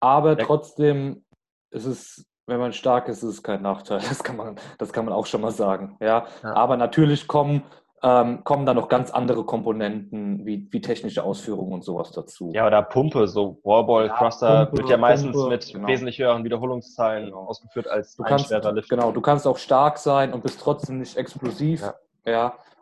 Aber 0.00 0.38
Ja. 0.38 0.44
trotzdem 0.44 1.24
ist 1.70 1.86
es, 1.86 2.24
wenn 2.48 2.58
man 2.58 2.72
stark 2.72 3.08
ist, 3.08 3.22
ist 3.22 3.30
es 3.30 3.42
kein 3.42 3.62
Nachteil. 3.62 3.98
Das 4.08 4.22
kann 4.24 4.36
man, 4.36 4.56
das 4.78 4.92
kann 4.92 5.04
man 5.04 5.14
auch 5.14 5.26
schon 5.26 5.40
mal 5.40 5.50
sagen. 5.52 5.96
Ja. 6.00 6.26
Ja. 6.42 6.54
Aber 6.54 6.76
natürlich 6.76 7.28
kommen, 7.28 7.62
ähm, 8.02 8.42
kommen 8.44 8.64
da 8.64 8.74
noch 8.74 8.88
ganz 8.88 9.10
andere 9.10 9.44
Komponenten 9.44 10.46
wie, 10.46 10.68
wie 10.70 10.80
technische 10.80 11.22
Ausführungen 11.24 11.72
und 11.72 11.84
sowas 11.84 12.10
dazu. 12.12 12.50
Ja, 12.54 12.66
oder 12.66 12.82
Pumpe, 12.82 13.26
so 13.28 13.60
Wallball, 13.64 14.06
Ja, 14.06 14.16
Thruster 14.16 14.66
Pumpe, 14.66 14.78
wird 14.78 14.90
ja 14.90 14.96
meistens 14.96 15.32
Pumpe, 15.32 15.48
mit 15.50 15.72
genau. 15.72 15.88
wesentlich 15.88 16.18
höheren 16.18 16.44
Wiederholungszahlen 16.44 17.26
Genau. 17.26 17.44
ausgeführt 17.46 17.88
als 17.88 18.16
Du 18.16 18.22
kannst, 18.22 18.50
Lift. 18.50 18.88
genau, 18.88 19.12
du 19.12 19.20
kannst 19.20 19.46
auch 19.46 19.58
stark 19.58 19.98
sein 19.98 20.32
und 20.32 20.42
bist 20.42 20.60
trotzdem 20.60 20.98
nicht 20.98 21.16
explosiv. 21.16 21.82
Ja. 21.82 21.94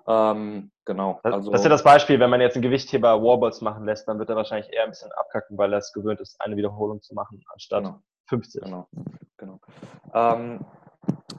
Ja, 0.07 0.33
ähm, 0.33 0.71
genau. 0.85 1.21
Das, 1.23 1.35
Also, 1.35 1.51
das 1.51 1.61
ist 1.61 1.65
ja 1.65 1.71
das 1.71 1.83
Beispiel, 1.85 2.19
wenn 2.21 2.31
man 2.31 2.41
jetzt 2.41 2.55
einen 2.57 2.63
Gewichtheber 2.63 3.23
Wallballs 3.23 3.61
machen 3.61 3.85
lässt, 3.85 4.07
dann 4.09 4.19
wird 4.19 4.29
er 4.29 4.37
wahrscheinlich 4.37 4.73
eher 4.73 4.85
ein 4.85 4.91
bisschen 4.91 5.11
abkacken, 5.13 5.57
weil 5.57 5.73
er 5.73 5.79
es 5.79 5.93
gewöhnt 5.93 6.21
ist, 6.21 6.41
eine 6.41 6.57
Wiederholung 6.57 7.01
zu 7.03 7.15
machen, 7.15 7.43
anstatt 7.53 7.85
Genau. 7.85 8.01
50. 8.26 8.62
Genau, 8.62 8.89
genau. 9.36 9.60
Ähm, 10.15 10.65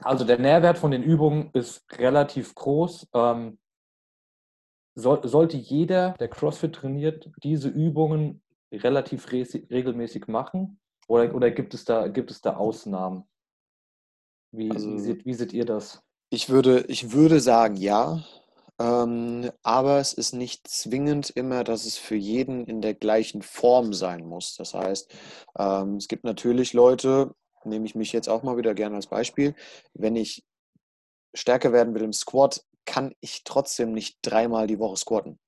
also 0.03 0.25
der 0.25 0.39
Nährwert 0.39 0.77
von 0.77 0.91
den 0.91 1.03
Übungen 1.03 1.49
ist 1.53 1.85
relativ 1.99 2.55
groß. 2.55 3.07
Ähm, 3.13 3.59
soll, 4.95 5.27
sollte 5.27 5.57
jeder, 5.57 6.13
der 6.13 6.27
CrossFit 6.27 6.73
trainiert, 6.73 7.29
diese 7.43 7.69
Übungen 7.69 8.41
relativ 8.71 9.31
re 9.31 9.45
regelmäßig 9.69 10.27
machen? 10.27 10.79
Oder, 11.07 11.33
oder 11.35 11.51
gibt, 11.51 11.73
es 11.73 11.85
da, 11.85 12.07
gibt 12.07 12.31
es 12.31 12.41
da 12.41 12.55
Ausnahmen? 12.57 13.23
Wie, 14.51 14.71
Also- 14.71 14.93
wie, 14.93 14.99
seht, 14.99 15.25
wie 15.25 15.33
seht 15.33 15.53
ihr 15.53 15.65
das? 15.65 16.01
Ich 16.29 16.49
würde, 16.49 16.81
ich 16.87 17.13
würde 17.13 17.39
sagen, 17.39 17.75
ja. 17.77 18.21
Ähm, 18.79 19.51
aber 19.63 19.99
es 19.99 20.13
ist 20.13 20.33
nicht 20.33 20.67
zwingend 20.67 21.31
immer, 21.31 21.63
dass 21.63 21.85
es 21.85 21.97
für 21.97 22.15
jeden 22.15 22.65
in 22.65 22.81
der 22.81 22.93
gleichen 22.93 23.41
Form 23.41 23.93
sein 23.93 24.25
muss. 24.25 24.55
Das 24.55 24.73
heißt, 24.73 25.11
ähm, 25.57 25.95
es 25.95 26.07
gibt 26.07 26.23
natürlich 26.23 26.73
Leute, 26.73 27.33
nehme 27.63 27.85
ich 27.85 27.95
mich 27.95 28.13
jetzt 28.13 28.29
auch 28.29 28.43
mal 28.43 28.57
wieder 28.57 28.73
gerne 28.75 28.95
als 28.95 29.07
Beispiel, 29.07 29.55
wenn 29.93 30.15
ich 30.15 30.43
stärker 31.33 31.73
werden 31.73 31.93
will 31.95 32.03
im 32.03 32.13
Squat, 32.13 32.63
kann 32.85 33.13
ich 33.19 33.43
trotzdem 33.43 33.93
nicht 33.93 34.17
dreimal 34.21 34.67
die 34.67 34.79
Woche 34.79 34.97
squatten. 34.97 35.39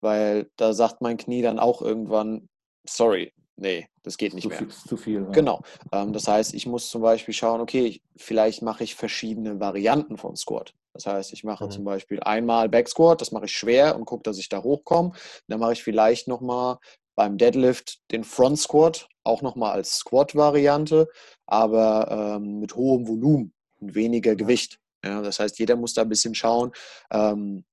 Weil 0.00 0.50
da 0.56 0.72
sagt 0.72 1.00
mein 1.00 1.16
Knie 1.16 1.42
dann 1.42 1.58
auch 1.58 1.82
irgendwann, 1.82 2.48
sorry, 2.88 3.32
nee, 3.56 3.88
das 4.02 4.18
geht 4.18 4.34
nicht 4.34 4.42
Zu 4.42 4.48
mehr. 4.50 4.58
viel, 4.58 4.68
zu 4.68 4.96
viel 4.96 5.22
ja. 5.22 5.30
Genau. 5.30 5.62
Ähm, 5.92 6.12
das 6.12 6.28
heißt, 6.28 6.52
ich 6.54 6.66
muss 6.66 6.90
zum 6.90 7.02
Beispiel 7.02 7.32
schauen, 7.32 7.60
okay, 7.60 7.86
ich, 7.86 8.02
vielleicht 8.16 8.62
mache 8.62 8.84
ich 8.84 8.94
verschiedene 8.94 9.58
Varianten 9.58 10.18
von 10.18 10.36
Squat. 10.36 10.74
Das 10.96 11.06
heißt, 11.06 11.32
ich 11.32 11.44
mache 11.44 11.66
Mhm. 11.66 11.70
zum 11.70 11.84
Beispiel 11.84 12.20
einmal 12.20 12.68
Back 12.68 12.88
Squat, 12.88 13.20
das 13.20 13.30
mache 13.32 13.44
ich 13.44 13.52
schwer 13.52 13.96
und 13.96 14.06
gucke, 14.06 14.22
dass 14.22 14.38
ich 14.38 14.48
da 14.48 14.62
hochkomme. 14.62 15.12
Dann 15.46 15.60
mache 15.60 15.74
ich 15.74 15.82
vielleicht 15.82 16.26
nochmal 16.26 16.78
beim 17.14 17.36
Deadlift 17.38 17.98
den 18.10 18.24
Front 18.24 18.58
Squat, 18.58 19.08
auch 19.24 19.42
nochmal 19.42 19.72
als 19.72 19.96
Squat-Variante, 19.98 21.08
aber 21.46 22.36
ähm, 22.36 22.60
mit 22.60 22.74
hohem 22.74 23.06
Volumen 23.06 23.52
und 23.80 23.94
weniger 23.94 24.36
Gewicht. 24.36 24.78
Ja, 25.04 25.20
das 25.22 25.38
heißt, 25.38 25.58
jeder 25.58 25.76
muss 25.76 25.94
da 25.94 26.02
ein 26.02 26.08
bisschen 26.08 26.34
schauen, 26.34 26.72
ähm, 27.10 27.64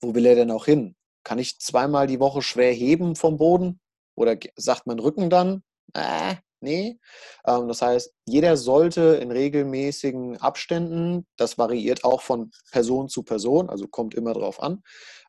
wo 0.00 0.14
will 0.14 0.26
er 0.26 0.34
denn 0.34 0.50
auch 0.50 0.66
hin? 0.66 0.94
Kann 1.24 1.38
ich 1.38 1.58
zweimal 1.58 2.06
die 2.06 2.20
Woche 2.20 2.42
schwer 2.42 2.72
heben 2.72 3.16
vom 3.16 3.36
Boden? 3.36 3.80
Oder 4.14 4.36
sagt 4.56 4.86
mein 4.86 4.98
Rücken 4.98 5.30
dann, 5.30 5.62
äh, 5.94 6.36
nee. 6.62 6.98
Ähm, 7.46 7.68
das 7.68 7.82
heißt, 7.82 8.12
jeder 8.26 8.56
sollte 8.56 9.18
in 9.20 9.30
regelmäßigen 9.30 10.38
Abständen, 10.38 11.26
das 11.36 11.58
variiert 11.58 12.04
auch 12.04 12.22
von 12.22 12.50
Person 12.70 13.08
zu 13.08 13.22
Person, 13.22 13.68
also 13.68 13.86
kommt 13.88 14.14
immer 14.14 14.32
drauf 14.32 14.62
an, 14.62 14.82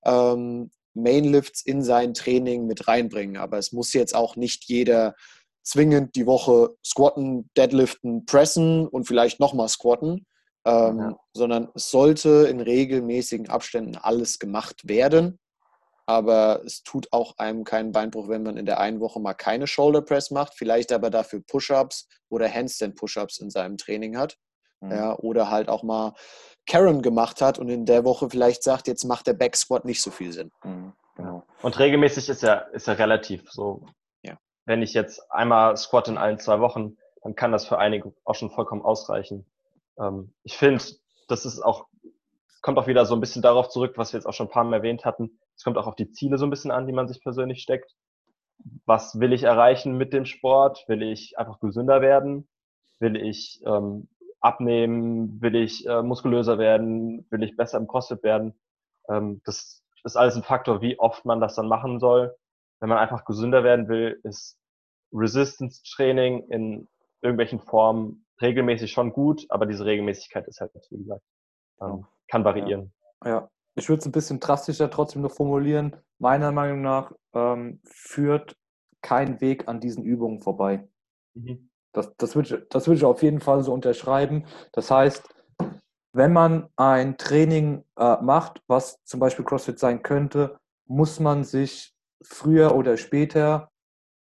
ähm, 0.05 0.71
Mainlifts 0.93 1.65
in 1.65 1.81
sein 1.83 2.13
Training 2.13 2.67
mit 2.67 2.87
reinbringen. 2.87 3.37
Aber 3.37 3.57
es 3.57 3.71
muss 3.71 3.93
jetzt 3.93 4.15
auch 4.15 4.35
nicht 4.35 4.65
jeder 4.65 5.15
zwingend 5.63 6.15
die 6.15 6.27
Woche 6.27 6.75
squatten, 6.85 7.49
deadliften, 7.57 8.25
pressen 8.25 8.87
und 8.87 9.05
vielleicht 9.05 9.39
nochmal 9.39 9.69
squatten, 9.69 10.25
ähm, 10.65 10.99
Ja. 10.99 11.17
sondern 11.33 11.69
es 11.73 11.89
sollte 11.89 12.47
in 12.49 12.59
regelmäßigen 12.59 13.49
Abständen 13.49 13.95
alles 13.95 14.39
gemacht 14.39 14.87
werden. 14.87 15.39
Aber 16.05 16.61
es 16.65 16.83
tut 16.83 17.07
auch 17.11 17.37
einem 17.37 17.63
keinen 17.63 17.91
Beinbruch, 17.91 18.27
wenn 18.27 18.43
man 18.43 18.57
in 18.57 18.65
der 18.65 18.79
einen 18.79 18.99
Woche 18.99 19.19
mal 19.19 19.33
keine 19.33 19.67
Shoulder 19.67 20.01
Press 20.01 20.31
macht, 20.31 20.53
vielleicht 20.55 20.91
aber 20.91 21.09
dafür 21.09 21.41
Push-Ups 21.41 22.09
oder 22.29 22.51
Handstand 22.51 22.95
Push-Ups 22.95 23.39
in 23.39 23.49
seinem 23.49 23.77
Training 23.77 24.17
hat. 24.17 24.37
Mhm. 24.81 24.91
Ja, 24.91 25.17
oder 25.19 25.49
halt 25.49 25.69
auch 25.69 25.83
mal 25.83 26.13
Karen 26.65 27.01
gemacht 27.01 27.41
hat 27.41 27.57
und 27.59 27.69
in 27.69 27.85
der 27.85 28.03
Woche 28.03 28.29
vielleicht 28.29 28.63
sagt, 28.63 28.87
jetzt 28.87 29.05
macht 29.05 29.27
der 29.27 29.33
Back 29.33 29.55
Squat 29.55 29.85
nicht 29.85 30.01
so 30.01 30.11
viel 30.11 30.31
Sinn. 30.31 30.51
Mhm. 30.63 30.93
Genau. 31.15 31.43
Und 31.61 31.79
regelmäßig 31.79 32.29
ist 32.29 32.41
ja, 32.41 32.55
ist 32.55 32.87
ja 32.87 32.93
relativ 32.93 33.49
so. 33.51 33.85
Ja. 34.23 34.37
Wenn 34.65 34.81
ich 34.81 34.93
jetzt 34.93 35.31
einmal 35.31 35.77
squat 35.77 36.07
in 36.07 36.17
allen 36.17 36.39
zwei 36.39 36.59
Wochen, 36.59 36.97
dann 37.21 37.35
kann 37.35 37.51
das 37.51 37.67
für 37.67 37.77
einige 37.77 38.13
auch 38.25 38.35
schon 38.35 38.49
vollkommen 38.49 38.81
ausreichen. 38.81 39.45
Ähm, 39.99 40.33
ich 40.43 40.57
finde, 40.57 40.83
das 41.27 41.45
ist 41.45 41.61
auch, 41.61 41.85
kommt 42.63 42.79
auch 42.79 42.87
wieder 42.87 43.05
so 43.05 43.13
ein 43.13 43.19
bisschen 43.19 43.41
darauf 43.41 43.69
zurück, 43.69 43.93
was 43.97 44.13
wir 44.13 44.17
jetzt 44.17 44.25
auch 44.25 44.33
schon 44.33 44.47
ein 44.47 44.51
paar 44.51 44.63
Mal 44.63 44.77
erwähnt 44.77 45.05
hatten. 45.05 45.37
Es 45.55 45.63
kommt 45.63 45.77
auch 45.77 45.85
auf 45.85 45.95
die 45.95 46.09
Ziele 46.11 46.37
so 46.37 46.47
ein 46.47 46.49
bisschen 46.49 46.71
an, 46.71 46.87
die 46.87 46.93
man 46.93 47.07
sich 47.07 47.21
persönlich 47.21 47.61
steckt. 47.61 47.93
Was 48.85 49.19
will 49.19 49.33
ich 49.33 49.43
erreichen 49.43 49.97
mit 49.97 50.13
dem 50.13 50.25
Sport? 50.25 50.85
Will 50.87 51.03
ich 51.03 51.37
einfach 51.37 51.59
gesünder 51.59 52.01
werden? 52.01 52.47
Will 52.99 53.17
ich 53.17 53.61
ähm, 53.65 54.07
abnehmen? 54.39 55.41
Will 55.41 55.55
ich 55.55 55.85
äh, 55.85 56.01
muskulöser 56.01 56.57
werden? 56.57 57.27
Will 57.29 57.43
ich 57.43 57.57
besser 57.57 57.77
im 57.77 57.87
CrossFit 57.87 58.23
werden? 58.23 58.53
Ähm, 59.09 59.41
das 59.43 59.83
ist 60.05 60.15
alles 60.15 60.37
ein 60.37 60.43
Faktor, 60.43 60.81
wie 60.81 60.97
oft 60.97 61.25
man 61.25 61.41
das 61.41 61.55
dann 61.55 61.67
machen 61.67 61.99
soll. 61.99 62.33
Wenn 62.79 62.87
man 62.87 62.97
einfach 62.97 63.25
gesünder 63.25 63.65
werden 63.65 63.89
will, 63.89 64.21
ist 64.23 64.57
Resistance 65.11 65.83
Training 65.83 66.47
in 66.49 66.87
irgendwelchen 67.21 67.59
Formen 67.59 68.25
regelmäßig 68.41 68.93
schon 68.93 69.11
gut, 69.11 69.45
aber 69.49 69.65
diese 69.65 69.85
Regelmäßigkeit 69.85 70.47
ist 70.47 70.61
halt, 70.61 70.71
wie 70.89 70.97
gesagt, 70.97 71.23
ähm, 71.81 72.05
kann 72.27 72.43
variieren. 72.43 72.93
Ja, 73.23 73.49
ich 73.75 73.89
würde 73.89 73.99
es 73.99 74.05
ein 74.05 74.11
bisschen 74.11 74.39
drastischer 74.39 74.89
trotzdem 74.89 75.21
noch 75.21 75.31
formulieren. 75.31 75.95
Meiner 76.19 76.51
Meinung 76.51 76.81
nach 76.81 77.11
ähm, 77.33 77.79
führt 77.83 78.55
kein 79.01 79.41
Weg 79.41 79.67
an 79.67 79.79
diesen 79.79 80.03
Übungen 80.03 80.41
vorbei. 80.41 80.87
Mhm. 81.33 81.69
Das, 81.91 82.15
das 82.17 82.35
würde 82.35 82.55
ich, 82.55 82.69
das 82.69 82.87
würd 82.87 82.97
ich 82.97 83.05
auf 83.05 83.21
jeden 83.21 83.39
Fall 83.39 83.63
so 83.63 83.73
unterschreiben. 83.73 84.45
Das 84.71 84.89
heißt, 84.89 85.23
wenn 86.13 86.33
man 86.33 86.69
ein 86.75 87.17
Training 87.17 87.83
äh, 87.97 88.17
macht, 88.21 88.61
was 88.67 89.03
zum 89.03 89.19
Beispiel 89.19 89.45
CrossFit 89.45 89.79
sein 89.79 90.03
könnte, 90.03 90.59
muss 90.85 91.19
man 91.19 91.43
sich 91.43 91.93
früher 92.21 92.75
oder 92.75 92.97
später 92.97 93.71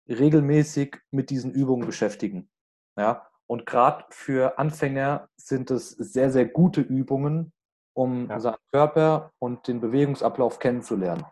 regelmäßig 0.07 0.97
mit 1.11 1.29
diesen 1.29 1.51
Übungen 1.51 1.85
beschäftigen. 1.85 2.49
Ja? 2.97 3.27
Und 3.45 3.65
gerade 3.65 4.05
für 4.09 4.57
Anfänger 4.57 5.29
sind 5.37 5.71
es 5.71 5.91
sehr, 5.91 6.31
sehr 6.31 6.45
gute 6.45 6.81
Übungen, 6.81 7.53
um 7.97 8.29
ja. 8.29 8.39
seinen 8.39 8.57
Körper 8.71 9.31
und 9.39 9.67
den 9.67 9.81
Bewegungsablauf 9.81 10.59
kennenzulernen. 10.59 11.25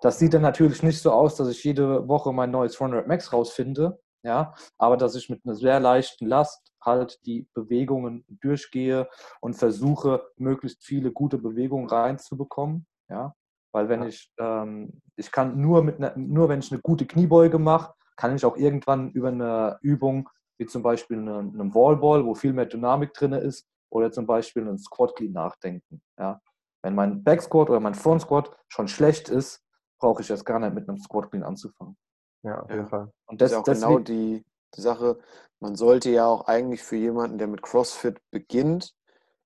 Das 0.00 0.18
sieht 0.18 0.32
dann 0.34 0.42
natürlich 0.42 0.82
nicht 0.82 1.02
so 1.02 1.10
aus, 1.10 1.34
dass 1.34 1.48
ich 1.48 1.64
jede 1.64 2.06
Woche 2.08 2.32
mein 2.32 2.52
neues 2.52 2.76
400 2.76 3.08
Max 3.08 3.32
rausfinde, 3.32 3.98
ja, 4.22 4.54
aber 4.78 4.96
dass 4.96 5.16
ich 5.16 5.28
mit 5.28 5.40
einer 5.44 5.56
sehr 5.56 5.80
leichten 5.80 6.26
Last 6.26 6.72
halt 6.80 7.18
die 7.26 7.48
Bewegungen 7.54 8.24
durchgehe 8.28 9.08
und 9.40 9.54
versuche, 9.54 10.24
möglichst 10.36 10.84
viele 10.84 11.10
gute 11.10 11.38
Bewegungen 11.38 11.88
reinzubekommen, 11.88 12.86
ja, 13.08 13.34
weil 13.72 13.88
wenn 13.88 14.04
ich, 14.04 14.32
ähm, 14.38 15.00
ich 15.16 15.32
kann 15.32 15.60
nur 15.60 15.82
mit 15.82 15.96
einer, 15.96 16.16
nur 16.16 16.48
wenn 16.48 16.60
ich 16.60 16.70
eine 16.70 16.80
gute 16.80 17.06
Kniebeuge 17.06 17.58
mache, 17.58 17.92
kann 18.16 18.36
ich 18.36 18.44
auch 18.44 18.56
irgendwann 18.56 19.10
über 19.10 19.28
eine 19.28 19.78
Übung 19.82 20.28
wie 20.58 20.66
zum 20.66 20.84
Beispiel 20.84 21.18
einen, 21.18 21.60
einen 21.60 21.74
Wallball, 21.74 22.24
wo 22.24 22.34
viel 22.34 22.52
mehr 22.52 22.66
Dynamik 22.66 23.12
drin 23.14 23.32
ist, 23.32 23.66
oder 23.94 24.10
zum 24.10 24.26
Beispiel 24.26 24.62
einen 24.62 24.78
Squat 24.78 25.14
Clean 25.14 25.32
nachdenken. 25.32 26.02
Ja. 26.18 26.40
Wenn 26.82 26.94
mein 26.94 27.22
Back 27.22 27.40
Squat 27.42 27.70
oder 27.70 27.80
mein 27.80 27.94
Front 27.94 28.22
Squat 28.22 28.50
schon 28.68 28.88
schlecht 28.88 29.28
ist, 29.28 29.62
brauche 30.00 30.20
ich 30.20 30.28
jetzt 30.28 30.44
gar 30.44 30.58
nicht 30.58 30.74
mit 30.74 30.88
einem 30.88 30.98
Squat 30.98 31.30
Clean 31.30 31.44
anzufangen. 31.44 31.96
Ja, 32.42 32.60
auf 32.60 32.70
jeden 32.70 32.88
Fall. 32.88 33.10
Und 33.26 33.40
das, 33.40 33.52
ist 33.52 33.58
auch 33.58 33.64
genau 33.64 33.98
die, 34.00 34.44
die 34.74 34.80
Sache, 34.80 35.18
man 35.60 35.76
sollte 35.76 36.10
ja 36.10 36.26
auch 36.26 36.46
eigentlich 36.46 36.82
für 36.82 36.96
jemanden, 36.96 37.38
der 37.38 37.46
mit 37.46 37.62
CrossFit 37.62 38.20
beginnt, 38.30 38.94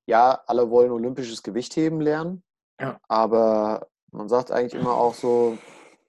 ja, 0.07 0.41
alle 0.47 0.71
wollen 0.71 0.91
olympisches 0.91 1.43
Gewichtheben 1.43 2.01
lernen, 2.01 2.43
ja. 2.81 2.99
aber 3.07 3.87
man 4.11 4.29
sagt 4.29 4.51
eigentlich 4.51 4.81
immer 4.81 4.95
auch 4.95 5.15
so 5.15 5.59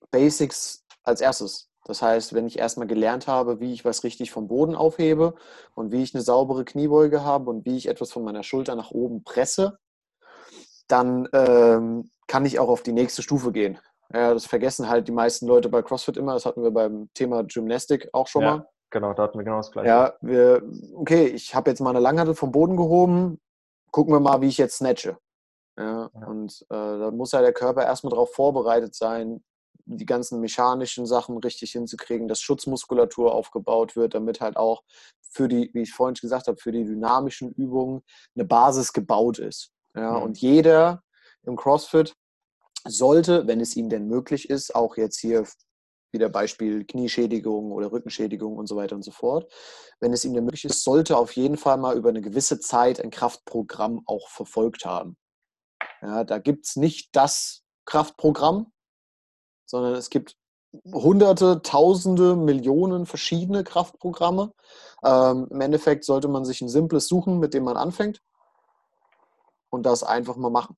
Basics 0.10 0.86
als 1.04 1.20
erstes. 1.20 1.69
Das 1.90 2.04
heißt, 2.04 2.36
wenn 2.36 2.46
ich 2.46 2.60
erstmal 2.60 2.86
gelernt 2.86 3.26
habe, 3.26 3.60
wie 3.60 3.74
ich 3.74 3.84
was 3.84 4.04
richtig 4.04 4.30
vom 4.30 4.48
Boden 4.48 4.76
aufhebe 4.76 5.34
und 5.74 5.92
wie 5.92 6.04
ich 6.04 6.14
eine 6.14 6.22
saubere 6.22 6.64
Kniebeuge 6.64 7.24
habe 7.24 7.50
und 7.50 7.66
wie 7.66 7.78
ich 7.78 7.88
etwas 7.88 8.12
von 8.12 8.24
meiner 8.24 8.44
Schulter 8.44 8.76
nach 8.76 8.92
oben 8.92 9.24
presse, 9.24 9.80
dann 10.88 11.28
ähm, 11.34 12.12
kann 12.28 12.46
ich 12.46 12.60
auch 12.60 12.70
auf 12.70 12.84
die 12.84 12.92
nächste 12.92 13.24
Stufe 13.24 13.52
gehen. 13.52 13.80
Ja, 14.14 14.36
das 14.36 14.46
vergessen 14.46 14.88
halt 14.88 15.08
die 15.08 15.12
meisten 15.12 15.48
Leute 15.48 15.68
bei 15.68 15.82
CrossFit 15.82 16.16
immer. 16.18 16.34
Das 16.36 16.46
hatten 16.46 16.62
wir 16.62 16.70
beim 16.70 17.10
Thema 17.16 17.44
Gymnastik 17.44 18.08
auch 18.14 18.28
schon 18.28 18.44
ja, 18.44 18.58
mal. 18.58 18.68
Genau, 18.92 19.16
da 19.16 19.24
hatten 19.24 19.40
wir 19.40 19.44
genau 19.44 19.58
das 19.58 19.72
gleiche. 19.72 19.88
Ja, 19.88 20.14
wir, 20.22 20.62
okay, 20.94 21.26
ich 21.26 21.56
habe 21.56 21.72
jetzt 21.72 21.80
mal 21.80 21.90
eine 21.90 22.00
Langhantel 22.00 22.36
vom 22.36 22.52
Boden 22.52 22.78
gehoben. 22.78 23.42
Gucken 23.90 24.14
wir 24.14 24.20
mal, 24.20 24.42
wie 24.42 24.48
ich 24.48 24.60
jetzt 24.60 24.78
snatche. 24.78 25.18
Ja, 25.76 26.12
ja. 26.14 26.28
Und 26.28 26.62
äh, 26.70 27.00
da 27.00 27.10
muss 27.10 27.32
ja 27.32 27.42
der 27.42 27.54
Körper 27.54 27.84
erstmal 27.84 28.12
darauf 28.12 28.32
vorbereitet 28.36 28.94
sein, 28.94 29.44
die 29.98 30.06
ganzen 30.06 30.40
mechanischen 30.40 31.06
Sachen 31.06 31.38
richtig 31.38 31.72
hinzukriegen, 31.72 32.28
dass 32.28 32.42
Schutzmuskulatur 32.42 33.34
aufgebaut 33.34 33.96
wird, 33.96 34.14
damit 34.14 34.42
halt 34.42 34.58
auch 34.58 34.84
für 35.32 35.48
die, 35.48 35.70
wie 35.74 35.82
ich 35.82 35.94
vorhin 35.94 36.16
gesagt 36.16 36.48
habe, 36.48 36.58
für 36.58 36.72
die 36.72 36.86
dynamischen 36.86 37.52
Übungen 37.54 38.02
eine 38.36 38.46
Basis 38.46 38.94
gebaut 38.94 39.40
ist. 39.40 39.72
Ja, 39.96 40.18
mhm. 40.18 40.24
Und 40.24 40.38
jeder 40.40 41.04
im 41.44 41.56
CrossFit 41.56 42.16
sollte, 42.86 43.48
wenn 43.48 43.60
es 43.60 43.76
ihm 43.76 43.90
denn 43.90 44.08
möglich 44.08 44.50
ist, 44.50 44.76
auch 44.76 44.98
jetzt 44.98 45.20
hier 45.20 45.46
wieder 46.12 46.30
Beispiel 46.30 46.86
Knieschädigung 46.86 47.72
oder 47.72 47.92
Rückenschädigung 47.92 48.58
und 48.58 48.68
so 48.68 48.76
weiter 48.76 48.96
und 48.96 49.04
so 49.04 49.12
fort. 49.12 49.52
Wenn 50.00 50.14
es 50.14 50.26
ihm 50.26 50.34
denn 50.34 50.46
möglich 50.46 50.66
ist, 50.66 50.84
sollte 50.84 51.18
auf 51.18 51.34
jeden 51.34 51.58
Fall 51.58 51.78
mal 51.78 51.96
über 51.96 52.10
eine 52.10 52.22
gewisse 52.22 52.60
Zeit 52.60 53.00
ein 53.00 53.12
Kraftprogramm 53.12 54.02
auch 54.06 54.28
verfolgt 54.30 54.86
haben. 54.86 55.18
Ja, 56.02 56.24
da 56.24 56.40
gibt 56.40 56.66
es 56.66 56.76
nicht 56.76 57.10
das 57.16 57.64
Kraftprogramm, 57.86 58.72
sondern 59.70 59.94
es 59.94 60.10
gibt 60.10 60.36
hunderte, 60.92 61.62
tausende, 61.62 62.36
Millionen 62.36 63.06
verschiedene 63.06 63.64
Kraftprogramme. 63.64 64.52
Ähm, 65.04 65.48
Im 65.50 65.62
Endeffekt 65.62 66.06
sollte 66.06 66.28
man 66.28 66.46
sich 66.46 66.62
ein 66.62 66.70
simples 66.70 67.08
suchen, 67.08 67.40
mit 67.40 67.54
dem 67.54 67.64
man 67.64 67.78
anfängt 67.78 68.22
und 69.70 69.86
das 69.86 70.04
einfach 70.04 70.36
mal 70.36 70.50
machen. 70.50 70.76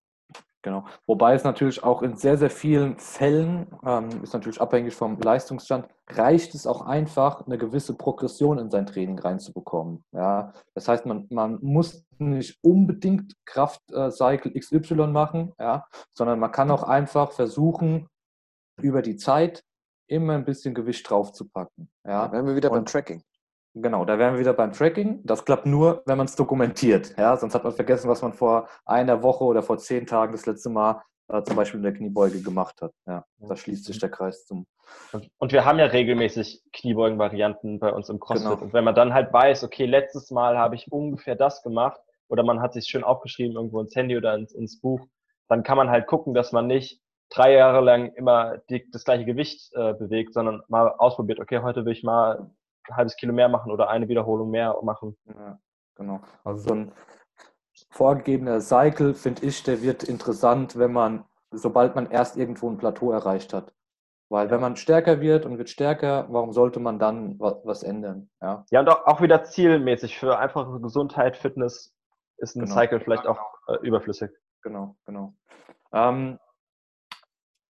Genau. 0.63 0.85
Wobei 1.07 1.33
es 1.33 1.43
natürlich 1.43 1.83
auch 1.83 2.03
in 2.03 2.17
sehr, 2.17 2.37
sehr 2.37 2.51
vielen 2.51 2.99
Fällen, 2.99 3.65
ähm, 3.83 4.21
ist 4.21 4.33
natürlich 4.33 4.61
abhängig 4.61 4.93
vom 4.93 5.19
Leistungsstand, 5.19 5.87
reicht 6.07 6.53
es 6.53 6.67
auch 6.67 6.81
einfach, 6.81 7.47
eine 7.47 7.57
gewisse 7.57 7.95
Progression 7.95 8.59
in 8.59 8.69
sein 8.69 8.85
Training 8.85 9.17
reinzubekommen. 9.17 10.03
Ja? 10.11 10.53
Das 10.75 10.87
heißt, 10.87 11.07
man, 11.07 11.25
man 11.31 11.57
muss 11.61 12.05
nicht 12.19 12.59
unbedingt 12.61 13.33
Kraftcycle 13.45 14.51
äh, 14.55 14.59
XY 14.59 15.07
machen, 15.07 15.53
ja? 15.59 15.85
sondern 16.13 16.39
man 16.39 16.51
kann 16.51 16.69
auch 16.69 16.83
einfach 16.83 17.31
versuchen, 17.31 18.07
über 18.81 19.01
die 19.01 19.17
Zeit 19.17 19.63
immer 20.07 20.33
ein 20.33 20.45
bisschen 20.45 20.73
Gewicht 20.73 21.09
draufzupacken. 21.09 21.89
Ja. 22.05 22.27
Da 22.27 22.31
wären 22.33 22.45
wir 22.45 22.55
wieder 22.55 22.71
Und, 22.71 22.77
beim 22.77 22.85
Tracking. 22.85 23.23
Genau, 23.73 24.03
da 24.03 24.19
wären 24.19 24.33
wir 24.33 24.39
wieder 24.41 24.53
beim 24.53 24.73
Tracking. 24.73 25.21
Das 25.23 25.45
klappt 25.45 25.65
nur, 25.65 26.03
wenn 26.05 26.17
man 26.17 26.25
es 26.25 26.35
dokumentiert. 26.35 27.15
Ja? 27.17 27.37
Sonst 27.37 27.55
hat 27.55 27.63
man 27.63 27.71
vergessen, 27.71 28.09
was 28.09 28.21
man 28.21 28.33
vor 28.33 28.67
einer 28.85 29.23
Woche 29.23 29.45
oder 29.45 29.63
vor 29.63 29.77
zehn 29.77 30.05
Tagen 30.05 30.33
das 30.33 30.45
letzte 30.45 30.69
Mal 30.69 31.01
äh, 31.29 31.43
zum 31.43 31.55
Beispiel 31.55 31.77
in 31.77 31.83
der 31.83 31.93
Kniebeuge 31.93 32.41
gemacht 32.41 32.81
hat. 32.81 32.91
Ja, 33.07 33.25
da 33.37 33.55
schließt 33.55 33.85
sich 33.85 33.99
der 33.99 34.09
Kreis 34.09 34.45
zum. 34.45 34.65
Und, 35.13 35.29
und 35.37 35.53
wir 35.53 35.63
haben 35.63 35.79
ja 35.79 35.85
regelmäßig 35.85 36.61
Kniebeugen-Varianten 36.73 37.79
bei 37.79 37.93
uns 37.93 38.09
im 38.09 38.19
CrossFit. 38.19 38.49
Genau. 38.49 38.61
Und 38.61 38.73
wenn 38.73 38.83
man 38.83 38.95
dann 38.95 39.13
halt 39.13 39.31
weiß, 39.31 39.63
okay, 39.63 39.85
letztes 39.85 40.31
Mal 40.31 40.57
habe 40.57 40.75
ich 40.75 40.91
ungefähr 40.91 41.35
das 41.35 41.63
gemacht 41.63 42.01
oder 42.27 42.43
man 42.43 42.61
hat 42.61 42.73
sich 42.73 42.85
schön 42.87 43.05
aufgeschrieben 43.05 43.55
irgendwo 43.55 43.79
ins 43.79 43.95
Handy 43.95 44.17
oder 44.17 44.35
ins, 44.35 44.51
ins 44.53 44.81
Buch, 44.81 45.07
dann 45.47 45.63
kann 45.63 45.77
man 45.77 45.89
halt 45.89 46.07
gucken, 46.07 46.33
dass 46.33 46.51
man 46.51 46.67
nicht 46.67 47.00
drei 47.31 47.53
Jahre 47.53 47.81
lang 47.81 48.13
immer 48.13 48.57
die, 48.69 48.89
das 48.91 49.03
gleiche 49.03 49.25
Gewicht 49.25 49.71
äh, 49.73 49.93
bewegt, 49.93 50.33
sondern 50.33 50.61
mal 50.67 50.89
ausprobiert, 50.97 51.39
okay, 51.39 51.59
heute 51.59 51.85
will 51.85 51.93
ich 51.93 52.03
mal 52.03 52.51
ein 52.87 52.95
halbes 52.95 53.15
Kilo 53.15 53.33
mehr 53.33 53.49
machen 53.49 53.71
oder 53.71 53.89
eine 53.89 54.07
Wiederholung 54.07 54.51
mehr 54.51 54.75
machen. 54.83 55.17
Ja, 55.27 55.59
genau. 55.95 56.21
Also 56.43 56.69
so 56.69 56.75
ein 56.75 56.91
vorgegebener 57.89 58.61
Cycle, 58.61 59.13
finde 59.13 59.45
ich, 59.45 59.63
der 59.63 59.81
wird 59.81 60.03
interessant, 60.03 60.77
wenn 60.77 60.91
man, 60.91 61.25
sobald 61.51 61.95
man 61.95 62.11
erst 62.11 62.37
irgendwo 62.37 62.69
ein 62.69 62.77
Plateau 62.77 63.11
erreicht 63.11 63.53
hat. 63.53 63.73
Weil 64.29 64.49
wenn 64.49 64.61
man 64.61 64.77
stärker 64.77 65.19
wird 65.19 65.45
und 65.45 65.57
wird 65.57 65.69
stärker, 65.69 66.27
warum 66.29 66.53
sollte 66.53 66.79
man 66.79 66.99
dann 66.99 67.37
was, 67.39 67.55
was 67.65 67.83
ändern? 67.83 68.29
Ja, 68.41 68.65
ja 68.71 68.79
und 68.79 68.89
auch, 68.89 69.05
auch 69.05 69.21
wieder 69.21 69.43
zielmäßig 69.43 70.17
für 70.17 70.37
einfache 70.37 70.79
Gesundheit, 70.79 71.35
Fitness 71.35 71.93
ist 72.37 72.55
ein 72.55 72.61
genau. 72.63 72.73
Cycle 72.73 72.99
vielleicht 73.01 73.27
auch 73.27 73.39
äh, 73.67 73.75
überflüssig. 73.85 74.31
Genau, 74.63 74.95
genau. 75.05 75.33
Ähm, 75.93 76.39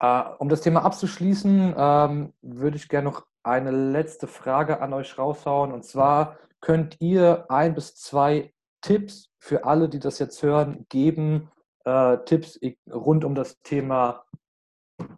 äh, 0.01 0.23
um 0.39 0.49
das 0.49 0.61
Thema 0.61 0.83
abzuschließen, 0.83 1.75
ähm, 1.77 2.33
würde 2.41 2.75
ich 2.75 2.89
gerne 2.89 3.09
noch 3.09 3.25
eine 3.43 3.71
letzte 3.71 4.27
Frage 4.27 4.81
an 4.81 4.93
euch 4.93 5.17
raushauen. 5.17 5.71
Und 5.71 5.85
zwar 5.85 6.37
könnt 6.59 6.99
ihr 6.99 7.45
ein 7.49 7.75
bis 7.75 7.95
zwei 7.95 8.51
Tipps 8.81 9.29
für 9.39 9.63
alle, 9.63 9.89
die 9.89 9.99
das 9.99 10.17
jetzt 10.17 10.41
hören, 10.41 10.85
geben. 10.89 11.51
Äh, 11.85 12.17
Tipps 12.25 12.59
rund 12.91 13.23
um 13.23 13.35
das 13.35 13.61
Thema 13.61 14.25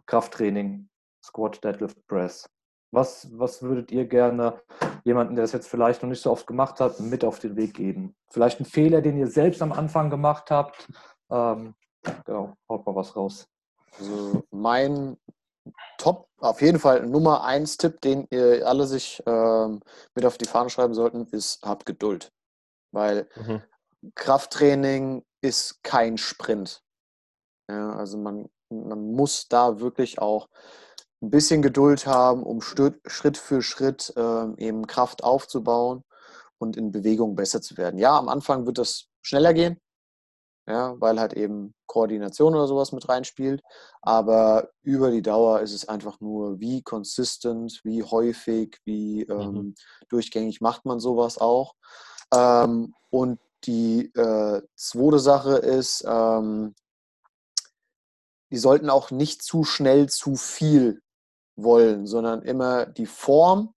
Krafttraining, 0.06 0.88
Squat, 1.24 1.64
Deadlift, 1.64 2.06
Press. 2.06 2.48
Was, 2.92 3.28
was 3.32 3.62
würdet 3.62 3.90
ihr 3.90 4.06
gerne 4.06 4.60
jemanden, 5.02 5.34
der 5.34 5.44
das 5.44 5.52
jetzt 5.52 5.68
vielleicht 5.68 6.02
noch 6.02 6.10
nicht 6.10 6.22
so 6.22 6.30
oft 6.30 6.46
gemacht 6.46 6.78
hat, 6.80 7.00
mit 7.00 7.24
auf 7.24 7.38
den 7.38 7.56
Weg 7.56 7.74
geben? 7.74 8.14
Vielleicht 8.30 8.60
ein 8.60 8.66
Fehler, 8.66 9.00
den 9.00 9.16
ihr 9.16 9.28
selbst 9.28 9.62
am 9.62 9.72
Anfang 9.72 10.10
gemacht 10.10 10.50
habt. 10.50 10.88
Ähm, 11.30 11.74
genau, 12.24 12.54
haut 12.68 12.86
mal 12.86 12.94
was 12.94 13.16
raus. 13.16 13.48
Also 13.98 14.42
mein 14.50 15.16
Top, 15.98 16.28
auf 16.38 16.60
jeden 16.60 16.78
Fall 16.78 17.06
Nummer 17.06 17.44
eins 17.44 17.76
Tipp, 17.76 18.00
den 18.00 18.26
ihr 18.30 18.66
alle 18.66 18.86
sich 18.86 19.22
ähm, 19.26 19.80
mit 20.14 20.26
auf 20.26 20.36
die 20.36 20.46
Fahne 20.46 20.70
schreiben 20.70 20.94
sollten, 20.94 21.26
ist, 21.28 21.62
habt 21.62 21.86
Geduld. 21.86 22.32
Weil 22.92 23.28
mhm. 23.36 23.62
Krafttraining 24.14 25.24
ist 25.40 25.82
kein 25.82 26.18
Sprint. 26.18 26.82
Ja, 27.70 27.94
also 27.94 28.18
man, 28.18 28.50
man 28.68 29.12
muss 29.12 29.48
da 29.48 29.80
wirklich 29.80 30.18
auch 30.18 30.48
ein 31.22 31.30
bisschen 31.30 31.62
Geduld 31.62 32.06
haben, 32.06 32.42
um 32.42 32.60
Schritt 32.60 33.38
für 33.38 33.62
Schritt 33.62 34.12
ähm, 34.16 34.56
eben 34.58 34.86
Kraft 34.86 35.24
aufzubauen 35.24 36.04
und 36.58 36.76
in 36.76 36.92
Bewegung 36.92 37.34
besser 37.34 37.62
zu 37.62 37.76
werden. 37.76 37.98
Ja, 37.98 38.18
am 38.18 38.28
Anfang 38.28 38.66
wird 38.66 38.78
das 38.78 39.06
schneller 39.22 39.54
gehen, 39.54 39.80
ja, 40.66 40.94
weil 40.98 41.20
halt 41.20 41.34
eben 41.34 41.74
Koordination 41.86 42.54
oder 42.54 42.66
sowas 42.66 42.92
mit 42.92 43.08
reinspielt. 43.08 43.62
Aber 44.02 44.70
über 44.82 45.10
die 45.10 45.22
Dauer 45.22 45.60
ist 45.60 45.72
es 45.72 45.88
einfach 45.88 46.20
nur, 46.20 46.58
wie 46.60 46.82
konsistent, 46.82 47.80
wie 47.84 48.02
häufig, 48.02 48.78
wie 48.84 49.26
mhm. 49.28 49.40
ähm, 49.40 49.74
durchgängig 50.08 50.60
macht 50.60 50.84
man 50.86 51.00
sowas 51.00 51.38
auch. 51.38 51.74
Ähm, 52.32 52.94
und 53.10 53.40
die 53.64 54.12
äh, 54.14 54.62
zweite 54.76 55.18
Sache 55.18 55.56
ist, 55.56 56.04
ähm, 56.06 56.74
die 58.50 58.58
sollten 58.58 58.90
auch 58.90 59.10
nicht 59.10 59.42
zu 59.42 59.64
schnell 59.64 60.08
zu 60.08 60.36
viel 60.36 61.02
wollen, 61.56 62.06
sondern 62.06 62.42
immer 62.42 62.86
die 62.86 63.06
Form 63.06 63.74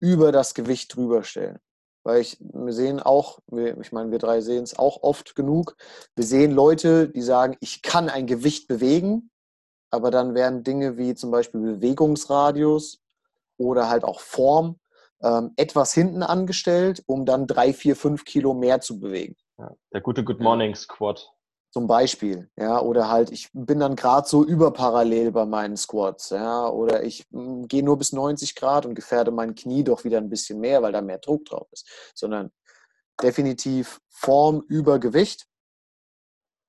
über 0.00 0.32
das 0.32 0.54
Gewicht 0.54 0.94
drüber 0.94 1.24
stellen 1.24 1.58
weil 2.06 2.20
ich, 2.20 2.38
wir 2.38 2.72
sehen 2.72 3.00
auch, 3.00 3.40
ich 3.50 3.90
meine, 3.90 4.12
wir 4.12 4.18
drei 4.18 4.40
sehen 4.40 4.62
es 4.62 4.78
auch 4.78 5.02
oft 5.02 5.34
genug, 5.34 5.76
wir 6.14 6.24
sehen 6.24 6.52
Leute, 6.52 7.08
die 7.08 7.20
sagen, 7.20 7.56
ich 7.60 7.82
kann 7.82 8.08
ein 8.08 8.28
Gewicht 8.28 8.68
bewegen, 8.68 9.30
aber 9.90 10.12
dann 10.12 10.36
werden 10.36 10.62
Dinge 10.62 10.98
wie 10.98 11.16
zum 11.16 11.32
Beispiel 11.32 11.60
Bewegungsradius 11.60 13.02
oder 13.56 13.88
halt 13.88 14.04
auch 14.04 14.20
Form 14.20 14.78
ähm, 15.20 15.50
etwas 15.56 15.92
hinten 15.94 16.22
angestellt, 16.22 17.02
um 17.06 17.26
dann 17.26 17.48
drei, 17.48 17.72
vier, 17.72 17.96
fünf 17.96 18.24
Kilo 18.24 18.54
mehr 18.54 18.80
zu 18.80 19.00
bewegen. 19.00 19.34
Ja, 19.58 19.74
der 19.92 20.00
gute 20.00 20.22
Good 20.22 20.38
Morning 20.38 20.76
Squat. 20.76 21.32
Zum 21.76 21.86
Beispiel, 21.86 22.48
ja, 22.56 22.80
oder 22.80 23.10
halt, 23.10 23.30
ich 23.30 23.50
bin 23.52 23.80
dann 23.80 23.96
gerade 23.96 24.26
so 24.26 24.42
überparallel 24.42 25.30
bei 25.30 25.44
meinen 25.44 25.76
Squats, 25.76 26.30
ja, 26.30 26.66
oder 26.70 27.04
ich 27.04 27.26
hm, 27.30 27.68
gehe 27.68 27.82
nur 27.82 27.98
bis 27.98 28.14
90 28.14 28.54
Grad 28.54 28.86
und 28.86 28.94
gefährde 28.94 29.30
mein 29.30 29.54
Knie 29.54 29.84
doch 29.84 30.02
wieder 30.02 30.16
ein 30.16 30.30
bisschen 30.30 30.58
mehr, 30.58 30.80
weil 30.80 30.92
da 30.92 31.02
mehr 31.02 31.18
Druck 31.18 31.44
drauf 31.44 31.68
ist, 31.72 31.86
sondern 32.14 32.50
definitiv 33.22 34.00
Form 34.08 34.64
über 34.68 34.98
Gewicht 34.98 35.48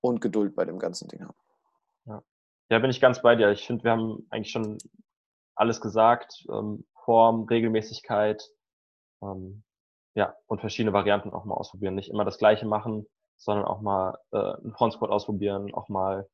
und 0.01 0.19
Geduld 0.19 0.57
bei 0.57 0.65
dem 0.65 0.77
ganzen 0.77 1.07
Ding 1.07 1.23
haben. 1.23 1.37
Ja, 2.03 2.21
ja 2.69 2.79
bin 2.79 2.89
ich 2.89 2.99
ganz 2.99 3.21
bei 3.21 3.37
dir. 3.37 3.49
Ich 3.51 3.65
finde, 3.65 3.85
wir 3.85 3.91
haben 3.91 4.27
eigentlich 4.29 4.51
schon 4.51 4.77
alles 5.55 5.79
gesagt. 5.79 6.45
Ähm, 6.49 6.85
Form, 7.05 7.45
Regelmäßigkeit, 7.45 8.45
ähm, 9.21 9.63
ja, 10.15 10.35
und 10.47 10.59
verschiedene 10.59 10.91
Varianten 10.91 11.31
auch 11.31 11.45
mal 11.45 11.55
ausprobieren. 11.55 11.95
Nicht 11.95 12.09
immer 12.09 12.25
das 12.25 12.37
Gleiche 12.37 12.65
machen, 12.65 13.07
sondern 13.37 13.65
auch 13.65 13.81
mal 13.81 14.19
äh, 14.31 14.37
einen 14.37 14.73
Front 14.73 15.01
ausprobieren, 15.01 15.73
auch 15.73 15.89
mal 15.89 16.27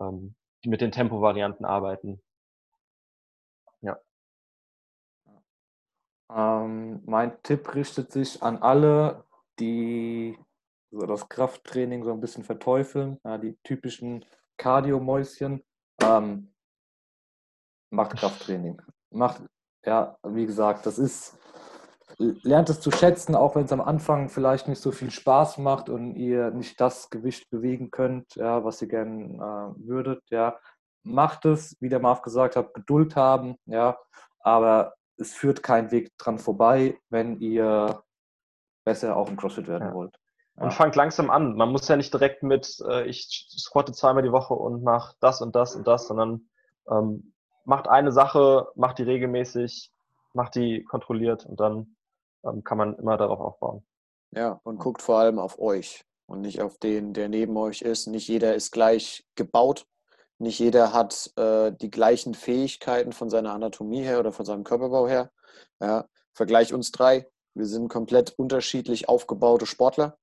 ähm, 0.00 0.34
mit 0.64 0.80
den 0.80 0.92
Tempo-Varianten 0.92 1.64
arbeiten. 1.64 2.22
Ja. 3.80 3.98
Ähm, 6.30 7.02
mein 7.04 7.42
Tipp 7.42 7.74
richtet 7.74 8.12
sich 8.12 8.42
an 8.42 8.58
alle, 8.58 9.24
die 9.58 10.38
so 10.90 11.06
das 11.06 11.28
Krafttraining 11.28 12.04
so 12.04 12.12
ein 12.12 12.20
bisschen 12.20 12.44
verteufeln, 12.44 13.18
ja, 13.24 13.38
die 13.38 13.56
typischen 13.64 14.24
Cardio-Mäuschen. 14.58 15.64
Ähm, 16.02 16.54
macht 17.90 18.16
Krafttraining. 18.16 18.80
Macht, 19.10 19.42
ja, 19.84 20.18
wie 20.22 20.46
gesagt, 20.46 20.86
das 20.86 20.98
ist, 20.98 21.38
lernt 22.42 22.70
es 22.70 22.80
zu 22.80 22.90
schätzen, 22.90 23.34
auch 23.34 23.54
wenn 23.54 23.64
es 23.64 23.72
am 23.72 23.80
Anfang 23.80 24.28
vielleicht 24.28 24.68
nicht 24.68 24.80
so 24.80 24.90
viel 24.92 25.10
Spaß 25.10 25.58
macht 25.58 25.88
und 25.88 26.16
ihr 26.16 26.50
nicht 26.50 26.80
das 26.80 27.10
Gewicht 27.10 27.50
bewegen 27.50 27.90
könnt, 27.90 28.34
ja, 28.36 28.64
was 28.64 28.80
ihr 28.82 28.88
gerne 28.88 29.34
äh, 29.34 29.86
würdet, 29.86 30.22
ja. 30.30 30.56
Macht 31.04 31.44
es, 31.46 31.76
wie 31.80 31.88
der 31.88 31.98
Marv 31.98 32.22
gesagt 32.22 32.54
hat, 32.54 32.74
Geduld 32.74 33.16
haben, 33.16 33.56
ja, 33.66 33.98
aber 34.40 34.94
es 35.16 35.34
führt 35.34 35.62
kein 35.62 35.90
Weg 35.90 36.16
dran 36.18 36.38
vorbei, 36.38 36.98
wenn 37.10 37.40
ihr 37.40 38.02
besser 38.84 39.16
auch 39.16 39.28
im 39.28 39.36
CrossFit 39.36 39.68
werden 39.68 39.88
ja. 39.88 39.94
wollt. 39.94 40.16
Ja. 40.56 40.64
Und 40.64 40.72
fangt 40.72 40.96
langsam 40.96 41.30
an. 41.30 41.56
Man 41.56 41.70
muss 41.70 41.88
ja 41.88 41.96
nicht 41.96 42.12
direkt 42.12 42.42
mit, 42.42 42.78
äh, 42.88 43.04
ich 43.06 43.46
squatte 43.56 43.92
zweimal 43.92 44.22
die 44.22 44.32
Woche 44.32 44.54
und 44.54 44.82
mache 44.82 45.16
das 45.20 45.40
und 45.40 45.56
das 45.56 45.74
und 45.74 45.86
das, 45.86 46.06
sondern 46.06 46.48
ähm, 46.90 47.32
macht 47.64 47.88
eine 47.88 48.12
Sache, 48.12 48.68
macht 48.74 48.98
die 48.98 49.04
regelmäßig, 49.04 49.90
macht 50.34 50.54
die 50.54 50.84
kontrolliert 50.84 51.46
und 51.46 51.60
dann 51.60 51.96
kann 52.64 52.78
man 52.78 52.96
immer 52.96 53.16
darauf 53.16 53.40
aufbauen. 53.40 53.84
Ja, 54.34 54.60
und 54.64 54.78
guckt 54.78 55.02
vor 55.02 55.18
allem 55.18 55.38
auf 55.38 55.58
euch 55.58 56.04
und 56.26 56.40
nicht 56.40 56.60
auf 56.60 56.78
den, 56.78 57.12
der 57.12 57.28
neben 57.28 57.56
euch 57.56 57.82
ist. 57.82 58.06
Nicht 58.06 58.28
jeder 58.28 58.54
ist 58.54 58.70
gleich 58.70 59.24
gebaut. 59.34 59.86
Nicht 60.38 60.58
jeder 60.58 60.92
hat 60.92 61.32
äh, 61.36 61.72
die 61.72 61.90
gleichen 61.90 62.34
Fähigkeiten 62.34 63.12
von 63.12 63.30
seiner 63.30 63.52
Anatomie 63.52 64.02
her 64.02 64.18
oder 64.18 64.32
von 64.32 64.44
seinem 64.46 64.64
Körperbau 64.64 65.06
her. 65.06 65.30
Ja, 65.80 66.06
Vergleich 66.32 66.72
uns 66.72 66.92
drei. 66.92 67.28
Wir 67.54 67.66
sind 67.66 67.88
komplett 67.88 68.30
unterschiedlich 68.38 69.08
aufgebaute 69.08 69.66
Sportler. 69.66 70.18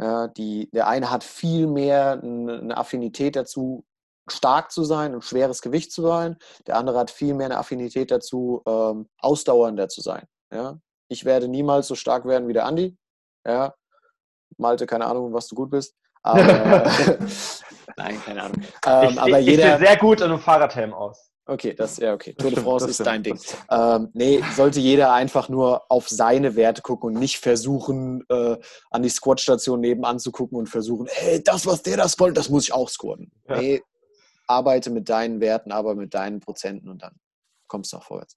Ja, 0.00 0.28
die, 0.28 0.70
der 0.70 0.88
eine 0.88 1.10
hat 1.10 1.22
viel 1.22 1.66
mehr 1.66 2.20
eine 2.22 2.76
Affinität 2.76 3.36
dazu, 3.36 3.84
stark 4.26 4.72
zu 4.72 4.84
sein 4.84 5.14
und 5.14 5.22
schweres 5.22 5.60
Gewicht 5.60 5.92
zu 5.92 6.02
sein. 6.02 6.38
Der 6.66 6.76
andere 6.76 6.98
hat 6.98 7.10
viel 7.10 7.34
mehr 7.34 7.46
eine 7.46 7.58
Affinität 7.58 8.10
dazu, 8.10 8.62
ähm, 8.66 9.08
ausdauernder 9.18 9.88
zu 9.88 10.00
sein. 10.00 10.26
Ja? 10.50 10.78
Ich 11.12 11.26
werde 11.26 11.46
niemals 11.46 11.88
so 11.88 11.94
stark 11.94 12.24
werden 12.24 12.48
wie 12.48 12.54
der 12.54 12.64
Andi. 12.64 12.96
Ja? 13.46 13.74
Malte, 14.56 14.86
keine 14.86 15.06
Ahnung, 15.06 15.32
was 15.32 15.46
du 15.46 15.54
gut 15.54 15.70
bist. 15.70 15.94
Aber, 16.22 16.42
nein, 17.96 18.22
keine 18.24 18.44
Ahnung. 18.44 18.62
Ähm, 18.86 19.10
ich, 19.10 19.20
aber 19.20 19.40
ich, 19.40 19.46
jeder, 19.46 19.62
ich 19.64 19.78
sehe 19.78 19.86
sehr 19.88 19.96
gut 19.98 20.20
in 20.20 20.30
einem 20.30 20.40
Fahrradhelm 20.40 20.94
aus. 20.94 21.30
Okay, 21.44 21.74
das 21.74 21.96
ja 21.98 22.14
okay. 22.14 22.34
Tour 22.34 22.50
de 22.50 22.60
France 22.60 22.88
ist 22.88 23.04
dein 23.04 23.22
Ding. 23.22 23.38
Ähm, 23.68 24.08
nee, 24.14 24.42
sollte 24.54 24.78
jeder 24.78 25.12
einfach 25.12 25.48
nur 25.48 25.90
auf 25.90 26.08
seine 26.08 26.54
Werte 26.54 26.82
gucken 26.82 27.08
und 27.10 27.18
nicht 27.18 27.38
versuchen, 27.38 28.24
äh, 28.30 28.56
an 28.90 29.02
die 29.02 29.08
Squat-Station 29.08 29.80
nebenan 29.80 30.20
zu 30.20 30.30
gucken 30.30 30.56
und 30.56 30.68
versuchen, 30.68 31.08
hey, 31.10 31.42
das, 31.42 31.66
was 31.66 31.82
der 31.82 31.96
das 31.96 32.18
wollte, 32.20 32.34
das 32.34 32.48
muss 32.48 32.64
ich 32.64 32.72
auch 32.72 32.88
squatten. 32.88 33.32
Ja. 33.48 33.58
Nee, 33.58 33.82
arbeite 34.46 34.90
mit 34.90 35.08
deinen 35.08 35.40
Werten, 35.40 35.72
aber 35.72 35.96
mit 35.96 36.14
deinen 36.14 36.38
Prozenten 36.38 36.88
und 36.88 37.02
dann 37.02 37.16
kommst 37.66 37.92
du 37.92 37.96
auch 37.96 38.04
vorwärts. 38.04 38.36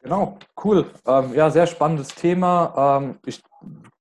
Genau, 0.00 0.38
cool. 0.64 0.90
Ähm, 1.06 1.34
ja, 1.34 1.50
sehr 1.50 1.66
spannendes 1.66 2.08
Thema. 2.08 3.00
Ähm, 3.00 3.18
ich, 3.26 3.42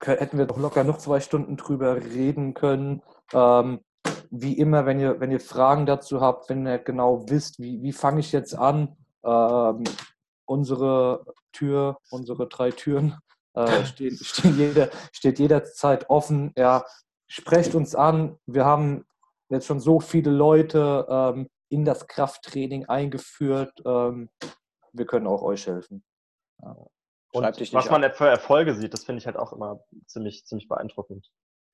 hätten 0.01 0.37
wir 0.37 0.45
doch 0.45 0.57
locker 0.57 0.83
noch 0.83 0.97
zwei 0.97 1.19
Stunden 1.19 1.57
drüber 1.57 1.95
reden 1.95 2.53
können. 2.53 3.01
Ähm, 3.33 3.79
wie 4.29 4.57
immer, 4.57 4.85
wenn 4.85 4.99
ihr, 4.99 5.19
wenn 5.19 5.31
ihr 5.31 5.39
Fragen 5.39 5.85
dazu 5.85 6.21
habt, 6.21 6.49
wenn 6.49 6.67
ihr 6.67 6.77
genau 6.79 7.29
wisst, 7.29 7.59
wie, 7.59 7.81
wie 7.81 7.93
fange 7.93 8.19
ich 8.19 8.31
jetzt 8.31 8.53
an, 8.53 8.95
ähm, 9.23 9.83
unsere 10.45 11.25
Tür, 11.51 11.97
unsere 12.11 12.47
drei 12.47 12.71
Türen 12.71 13.17
äh, 13.53 13.85
stehen, 13.85 14.17
stehen 14.17 14.57
jeder, 14.57 14.89
steht 15.11 15.39
jederzeit 15.39 16.09
offen. 16.09 16.53
Ja, 16.55 16.85
sprecht 17.27 17.73
uns 17.73 17.95
an. 17.95 18.37
Wir 18.45 18.65
haben 18.65 19.05
jetzt 19.49 19.65
schon 19.65 19.79
so 19.79 19.99
viele 19.99 20.31
Leute 20.31 21.07
ähm, 21.09 21.49
in 21.69 21.85
das 21.85 22.07
Krafttraining 22.07 22.85
eingeführt. 22.85 23.73
Wir 24.97 25.05
können 25.05 25.27
auch 25.27 25.41
euch 25.41 25.67
helfen. 25.67 26.03
Ja. 26.61 26.75
Und 27.33 27.73
was 27.73 27.89
man 27.89 28.11
für 28.13 28.27
Erfolge 28.27 28.73
sieht, 28.73 28.93
das 28.93 29.03
finde 29.03 29.19
ich 29.19 29.25
halt 29.25 29.37
auch 29.37 29.53
immer 29.53 29.83
ziemlich, 30.05 30.45
ziemlich 30.45 30.67
beeindruckend. 30.67 31.29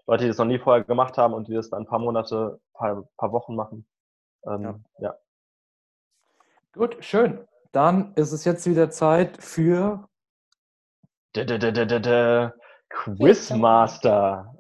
Leute, 0.07 0.23
die 0.23 0.27
das 0.27 0.37
noch 0.37 0.45
nie 0.45 0.59
vorher 0.59 0.83
gemacht 0.83 1.17
haben 1.17 1.33
und 1.33 1.47
die 1.47 1.53
das 1.53 1.69
dann 1.69 1.83
ein 1.83 1.87
paar 1.87 1.99
Monate, 1.99 2.59
ein 2.59 2.73
paar, 2.73 3.07
paar 3.17 3.31
Wochen 3.31 3.55
machen. 3.55 3.87
Ähm, 4.45 4.63
ja. 4.63 4.79
ja. 4.99 5.15
Gut, 6.73 6.97
schön. 7.03 7.47
Dann 7.71 8.13
ist 8.15 8.31
es 8.31 8.43
jetzt 8.45 8.65
wieder 8.65 8.89
Zeit 8.89 9.41
für 9.41 10.09
Quizmaster. 12.89 14.55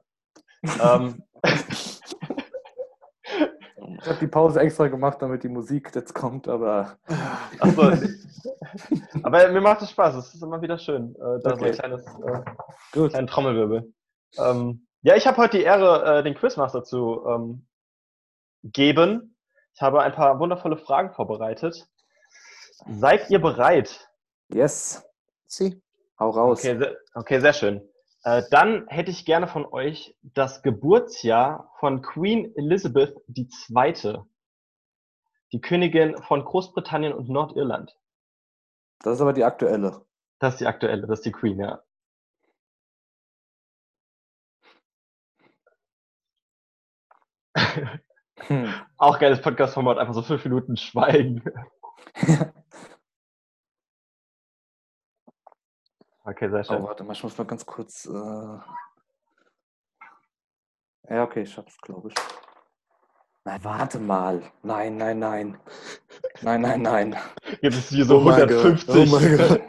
ähm, 0.81 1.23
Ich 4.03 4.09
habe 4.09 4.19
die 4.19 4.27
Pause 4.27 4.59
extra 4.59 4.87
gemacht, 4.87 5.21
damit 5.21 5.43
die 5.43 5.49
Musik 5.49 5.95
jetzt 5.95 6.13
kommt, 6.13 6.47
aber. 6.49 6.97
Achso. 7.59 7.91
aber 9.23 9.49
mir 9.49 9.61
macht 9.61 9.81
es 9.81 9.91
Spaß, 9.91 10.15
es 10.15 10.33
ist 10.33 10.43
immer 10.43 10.61
wieder 10.61 10.77
schön. 10.77 11.15
Äh, 11.15 11.39
da 11.43 11.51
okay. 11.53 11.57
so 11.57 11.65
ein 11.65 11.71
kleines 11.71 12.05
äh, 12.05 13.09
kleinen 13.09 13.27
Trommelwirbel. 13.27 13.93
Ähm, 14.37 14.87
ja, 15.01 15.15
ich 15.15 15.27
habe 15.27 15.37
heute 15.37 15.57
die 15.57 15.63
Ehre, 15.63 16.19
äh, 16.19 16.23
den 16.23 16.35
Quizmaster 16.35 16.83
zu 16.83 17.25
ähm, 17.27 17.67
geben. 18.63 19.37
Ich 19.75 19.81
habe 19.81 20.01
ein 20.01 20.13
paar 20.13 20.39
wundervolle 20.39 20.77
Fragen 20.77 21.13
vorbereitet. 21.13 21.87
Seid 22.87 23.29
ihr 23.29 23.39
bereit? 23.39 24.09
Yes. 24.49 25.03
Sie. 25.45 25.81
Hau 26.19 26.29
raus. 26.29 26.59
Okay, 26.59 26.77
sehr, 26.77 26.97
okay, 27.15 27.39
sehr 27.39 27.53
schön. 27.53 27.89
Äh, 28.23 28.43
dann 28.51 28.87
hätte 28.87 29.11
ich 29.11 29.25
gerne 29.25 29.47
von 29.47 29.65
euch 29.65 30.15
das 30.21 30.61
Geburtsjahr 30.61 31.71
von 31.79 32.01
Queen 32.01 32.53
Elizabeth 32.55 33.15
II., 33.35 34.19
die 35.51 35.61
Königin 35.61 36.17
von 36.23 36.43
Großbritannien 36.43 37.13
und 37.13 37.29
Nordirland. 37.29 37.95
Das 38.99 39.15
ist 39.15 39.21
aber 39.21 39.33
die 39.33 39.43
aktuelle. 39.43 40.05
Das 40.39 40.55
ist 40.55 40.59
die 40.61 40.67
aktuelle, 40.67 41.07
das 41.07 41.19
ist 41.19 41.25
die 41.25 41.31
Queen, 41.31 41.59
ja. 41.59 41.81
Hm. 48.47 48.73
Auch 48.97 49.19
geiles 49.19 49.41
Podcast-Format, 49.41 49.97
einfach 49.97 50.13
so 50.13 50.21
fünf 50.21 50.43
Minuten 50.45 50.77
Schweigen. 50.77 51.43
Okay, 56.25 56.49
sehr 56.49 56.63
schön. 56.63 56.77
Oh, 56.77 56.87
warte 56.87 57.03
mal, 57.03 57.11
ich 57.11 57.23
muss 57.23 57.37
mal 57.37 57.43
ganz 57.43 57.65
kurz. 57.65 58.05
Äh... 58.05 58.59
Ja, 61.09 61.23
okay, 61.23 61.41
ich 61.41 61.57
hab's, 61.57 61.77
glaube 61.79 62.09
ich. 62.09 62.15
Nein, 63.45 63.59
warte 63.63 63.99
mal. 63.99 64.41
Nein, 64.63 64.97
nein, 64.97 65.19
nein. 65.19 65.57
Nein, 66.41 66.61
nein, 66.61 66.81
nein. 66.81 67.15
Jetzt 67.61 67.77
ist 67.77 67.89
hier 67.89 68.05
so 68.05 68.19
oh 68.19 68.29
150. 68.29 68.89
Oh 68.89 69.05
mein 69.05 69.37
Gott. 69.37 69.61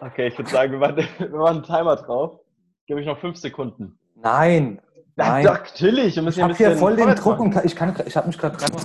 Okay, 0.00 0.28
ich 0.28 0.38
würde 0.38 0.50
sagen, 0.50 0.72
wir 0.72 0.78
machen, 0.78 0.96
wir 1.18 1.28
machen 1.30 1.56
einen 1.56 1.62
Timer 1.64 1.96
drauf. 1.96 2.38
Gebe 2.86 3.00
ich 3.00 3.06
noch 3.06 3.18
fünf 3.18 3.36
Sekunden. 3.36 3.98
Nein. 4.14 4.80
Nein. 5.16 5.44
Ja, 5.44 5.54
natürlich. 5.54 6.16
Ich 6.16 6.40
habe 6.40 6.54
hier 6.54 6.76
voll 6.76 6.94
den 6.94 7.14
Druck 7.16 7.40
und 7.40 7.56
ich, 7.64 7.74
ich 7.74 7.80
habe 8.16 8.26
mich 8.28 8.38
gerade 8.38 8.56
dreimal 8.56 8.82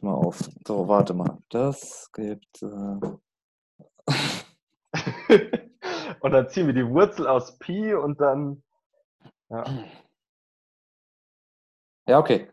mal 0.00 0.14
auf. 0.14 0.38
So, 0.66 0.88
warte 0.88 1.14
mal. 1.14 1.38
Das 1.50 2.10
gibt. 2.12 2.62
Äh... 2.62 2.98
und 6.20 6.32
dann 6.32 6.48
ziehen 6.48 6.66
wir 6.66 6.74
die 6.74 6.86
Wurzel 6.88 7.26
aus 7.26 7.58
Pi 7.58 7.94
und 7.94 8.20
dann 8.20 8.62
Ja. 9.48 9.64
Ja, 12.06 12.18
okay. 12.18 12.48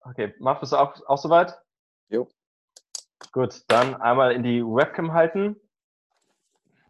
Okay, 0.00 0.34
Marv, 0.38 0.60
bist 0.60 0.72
du 0.72 0.76
auch, 0.76 0.94
auch 1.06 1.18
soweit? 1.18 1.58
Jo. 2.08 2.28
Gut, 3.32 3.64
dann 3.68 3.94
einmal 4.00 4.32
in 4.32 4.42
die 4.42 4.64
Webcam 4.64 5.12
halten. 5.12 5.56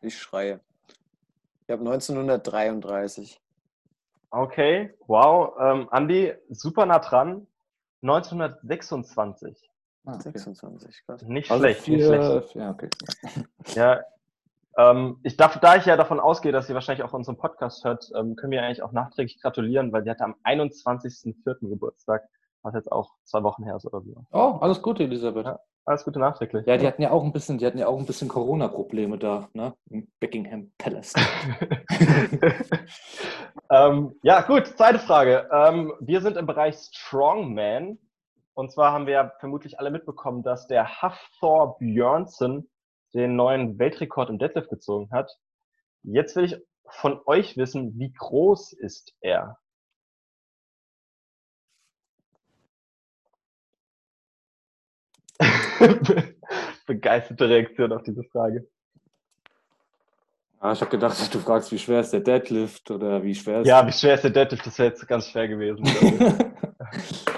Ich 0.03 0.19
schreie. 0.19 0.61
Ich 1.67 1.71
habe 1.71 1.81
1933. 1.81 3.41
Okay, 4.31 4.95
wow. 5.07 5.55
Ähm, 5.59 5.89
Andi, 5.91 6.35
super 6.51 6.87
nah 6.87 6.99
dran. 6.99 7.47
1926. 8.03 9.71
Ah, 10.05 10.15
okay. 10.15 10.31
26, 10.39 11.05
krass. 11.05 11.23
Nicht 11.23 11.51
Also 11.51 11.63
schlecht, 11.65 11.89
nicht 11.89 12.05
schlecht. 12.07 12.51
vier, 12.51 12.63
ja, 12.63 12.71
okay. 12.71 12.89
Ja, 13.75 14.05
ähm, 14.79 15.19
ich 15.25 15.37
darf, 15.37 15.59
da 15.59 15.77
ich 15.77 15.87
ja 15.87 15.97
davon 15.97 16.21
ausgehe, 16.21 16.53
dass 16.53 16.69
sie 16.69 16.75
wahrscheinlich 16.75 17.05
auch 17.05 17.13
unseren 17.13 17.37
Podcast 17.37 17.85
hört, 17.85 18.09
ähm, 18.15 18.37
können 18.37 18.53
wir 18.53 18.63
eigentlich 18.63 18.83
auch 18.83 18.93
nachträglich 18.93 19.43
gratulieren, 19.43 19.93
weil 19.93 20.05
die 20.05 20.11
hatte 20.11 20.25
am 20.25 20.37
21.04. 20.45 21.69
Geburtstag, 21.69 22.23
was 22.63 22.75
jetzt 22.75 22.93
auch 22.93 23.11
zwei 23.25 23.43
Wochen 23.43 23.65
her 23.65 23.77
ist 23.77 23.87
oder 23.87 24.01
so. 24.01 24.25
Oh, 24.31 24.59
alles 24.61 24.81
Gute, 24.81 25.03
Elisabeth. 25.03 25.47
Ja. 25.47 25.59
Alles 25.85 26.05
Gute 26.05 26.19
nachträglich. 26.19 26.67
Ja, 26.67 26.77
die 26.77 26.87
hatten 26.87 27.01
ja 27.01 27.11
auch 27.11 27.25
ein 27.25 27.33
bisschen, 27.33 27.57
die 27.57 27.67
hatten 27.67 27.79
ja 27.79 27.87
auch 27.87 27.99
ein 27.99 28.05
bisschen 28.05 28.29
Corona-Probleme 28.29 29.17
da, 29.17 29.49
ne? 29.55 29.73
Im 29.89 30.07
Buckingham 30.21 30.71
Palace. 30.77 31.15
ähm, 33.71 34.15
ja, 34.23 34.43
gut, 34.43 34.67
zweite 34.67 34.99
Frage. 34.99 35.49
Ähm, 35.51 35.95
wir 36.01 36.21
sind 36.21 36.37
im 36.37 36.47
Bereich 36.47 36.77
Strongman. 36.77 37.99
Und 38.53 38.71
zwar 38.71 38.93
haben 38.93 39.07
wir 39.07 39.15
ja 39.15 39.33
vermutlich 39.41 39.79
alle 39.79 39.91
mitbekommen, 39.91 40.43
dass 40.43 40.67
der 40.67 41.01
Hafthor 41.01 41.79
Björnsson 41.79 42.69
den 43.15 43.37
neuen 43.37 43.79
Weltrekord 43.79 44.31
im 44.31 44.39
Deadlift 44.39 44.71
gezogen 44.71 45.11
hat. 45.11 45.31
Jetzt 46.03 46.37
will 46.37 46.45
ich 46.45 46.57
von 46.91 47.21
euch 47.27 47.57
wissen, 47.57 47.99
wie 47.99 48.13
groß 48.13 48.73
ist 48.73 49.15
er? 49.21 49.59
Begeisterte 56.87 57.49
Reaktion 57.49 57.93
auf 57.93 58.03
diese 58.03 58.25
Frage. 58.25 58.67
Ah, 60.61 60.73
ich 60.73 60.81
habe 60.81 60.91
gedacht, 60.91 61.33
du 61.33 61.39
fragst, 61.39 61.71
wie 61.71 61.79
schwer 61.79 62.01
ist 62.01 62.13
der 62.13 62.21
Deadlift 62.21 62.91
oder 62.91 63.23
wie 63.23 63.35
schwer 63.35 63.61
ist 63.61 63.69
Ja, 63.69 63.87
wie 63.87 63.93
schwer 63.93 64.15
ist 64.15 64.25
der 64.25 64.31
Deadlift? 64.31 64.67
Das 64.67 64.79
wäre 64.79 64.89
jetzt 64.89 65.07
ganz 65.07 65.29
schwer 65.29 65.47
gewesen. 65.47 65.85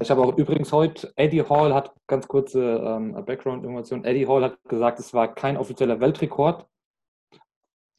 ich. 0.00 0.10
Habe 0.10 0.22
auch 0.22 0.36
übrigens 0.36 0.72
heute, 0.72 1.12
Eddie 1.16 1.42
Hall 1.42 1.74
hat 1.74 1.92
ganz 2.06 2.28
kurze 2.28 2.60
ähm, 2.62 3.12
Background-Information. 3.24 4.04
Eddie 4.04 4.26
Hall 4.26 4.42
hat 4.42 4.58
gesagt, 4.68 4.98
es 4.98 5.12
war 5.14 5.34
kein 5.34 5.56
offizieller 5.56 6.00
Weltrekord, 6.00 6.66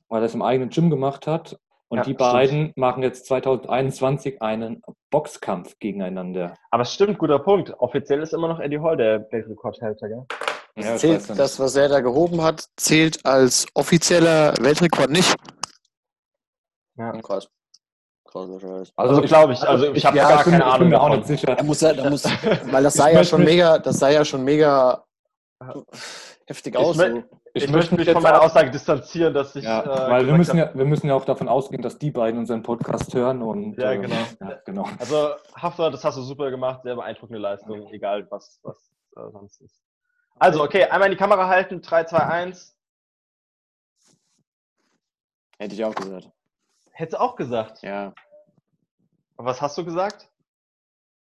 weil 0.08 0.21
er 0.21 0.25
es 0.25 0.34
im 0.34 0.41
eigenen 0.41 0.69
Gym 0.69 0.89
gemacht 0.89 1.27
hat. 1.27 1.58
Und 1.89 1.97
Ja, 1.97 2.04
die 2.06 2.13
stimmt. 2.13 2.19
beiden 2.19 2.73
machen 2.77 3.04
jetzt 3.04 3.25
2021 3.25 4.41
einen 4.41 4.82
Boxkampf 5.10 5.77
gegeneinander. 5.80 6.56
Aber 6.69 6.84
es 6.84 6.93
stimmt, 6.93 7.17
guter 7.17 7.39
Punkt. 7.39 7.73
Offiziell 7.80 8.21
ist 8.21 8.34
immer 8.34 8.47
noch 8.47 8.62
Eddie 8.62 8.80
Hall 8.80 8.95
der 8.95 9.27
Weltrekordhälter, 9.32 10.08
gell? 10.08 10.25
Ja, 10.77 10.93
weiß 10.93 11.01
zählt, 11.01 11.30
das, 11.38 11.60
was 11.60 11.75
er 11.75 11.89
da 11.89 11.99
gehoben 11.99 12.41
hat, 12.41 12.65
zählt 12.77 13.25
als 13.25 13.67
offizieller 13.73 14.54
Weltrekord 14.62 15.10
nicht. 15.10 15.36
Ja. 16.97 17.12
Krass. 17.21 17.49
Krasser 17.49 17.49
Scheiß. 17.49 17.61
Also, 18.96 19.22
glaube 19.22 19.54
ich, 19.54 19.62
also 19.62 19.94
ich 19.94 20.06
habe 20.06 20.17
ja, 20.17 20.30
gar 20.30 20.39
ich 20.39 20.44
bin, 20.46 20.52
keine 20.54 20.63
ich 20.63 20.63
bin 20.63 20.74
Ahnung 20.74 20.89
mir 20.89 21.02
auch 21.02 21.10
nicht 21.10 21.28
sicher. 21.28 21.50
Er 21.58 21.63
muss 21.63 21.82
ja, 21.82 21.94
da 21.94 22.10
muss, 22.10 22.24
weil 22.72 22.84
das 22.84 22.94
sah 22.94 23.10
Ich 23.10 23.15
ja 23.15 23.24
schon 23.24 23.44
mega, 23.44 23.78
das 23.80 24.00
sah 24.00 24.10
ja 24.10 24.24
schon 24.26 24.44
mega 24.44 25.04
heftig 26.46 26.76
aus. 26.78 26.98
mö- 26.98 27.12
So. 27.22 27.24
Ich, 27.54 27.65
Ich 27.65 27.70
möchte 27.70 27.96
mich 27.96 28.06
jetzt 28.08 28.13
von 28.13 28.24
meiner 28.24 28.41
Aussage 28.41 28.72
distanzieren, 28.72 29.34
dass 29.34 29.54
ich. 29.58 29.65
Ja, 29.65 29.82
äh, 30.08 30.10
weil 30.12 30.26
wir 30.26 30.34
müssen, 30.36 30.58
ja, 30.58 30.74
wir 30.74 30.86
müssen 30.86 31.08
ja 31.08 31.15
auch 31.15 31.26
davon 31.26 31.50
ausgehen, 31.50 31.82
dass 31.82 31.98
die 31.98 32.10
beiden 32.10 32.39
unseren 32.39 32.63
Podcast 32.63 33.13
hören. 33.13 33.41
Und, 33.41 33.78
Ja, 33.78 33.91
äh, 33.91 33.98
genau. 33.98 34.15
Ja, 34.39 34.60
genau. 34.65 34.88
Also, 34.98 35.32
Hafner, 35.56 35.91
das 35.91 36.02
hast 36.06 36.17
du 36.17 36.22
super 36.22 36.50
gemacht, 36.50 36.84
sehr 36.84 36.96
beeindruckende 36.96 37.39
Leistung, 37.41 37.91
egal 37.91 38.26
was, 38.32 38.62
was 38.63 38.78
äh, 39.17 39.30
sonst 39.34 39.60
ist. 39.60 39.84
Also, 40.39 40.63
okay, 40.63 40.86
einmal 40.86 41.10
in 41.10 41.12
die 41.12 41.17
Kamera 41.17 41.46
halten, 41.50 41.82
3, 41.82 42.06
2, 42.06 42.17
1. 42.20 42.78
Hätte 45.60 45.76
ich 45.76 45.84
auch 45.84 45.94
gesagt. 45.94 46.30
Hättest 47.02 47.14
du 47.16 47.22
auch 47.22 47.36
gesagt. 47.36 47.82
Ja, 47.82 48.14
Und 49.38 49.46
was 49.46 49.60
hast 49.62 49.76
du 49.78 49.84
gesagt? 49.84 50.30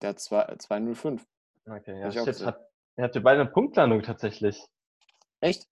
der 0.03 0.09
hat 0.09 0.19
zwei- 0.19 0.55
205. 0.59 1.25
Okay, 1.67 1.99
ja, 1.99 2.09
gesagt. 2.09 2.45
Hat, 2.45 2.59
ihr 2.97 3.03
habt 3.05 3.15
ihr 3.15 3.23
beide 3.23 3.41
eine 3.41 3.49
Punktlandung 3.49 4.03
tatsächlich. 4.03 4.63
Echt? 5.39 5.67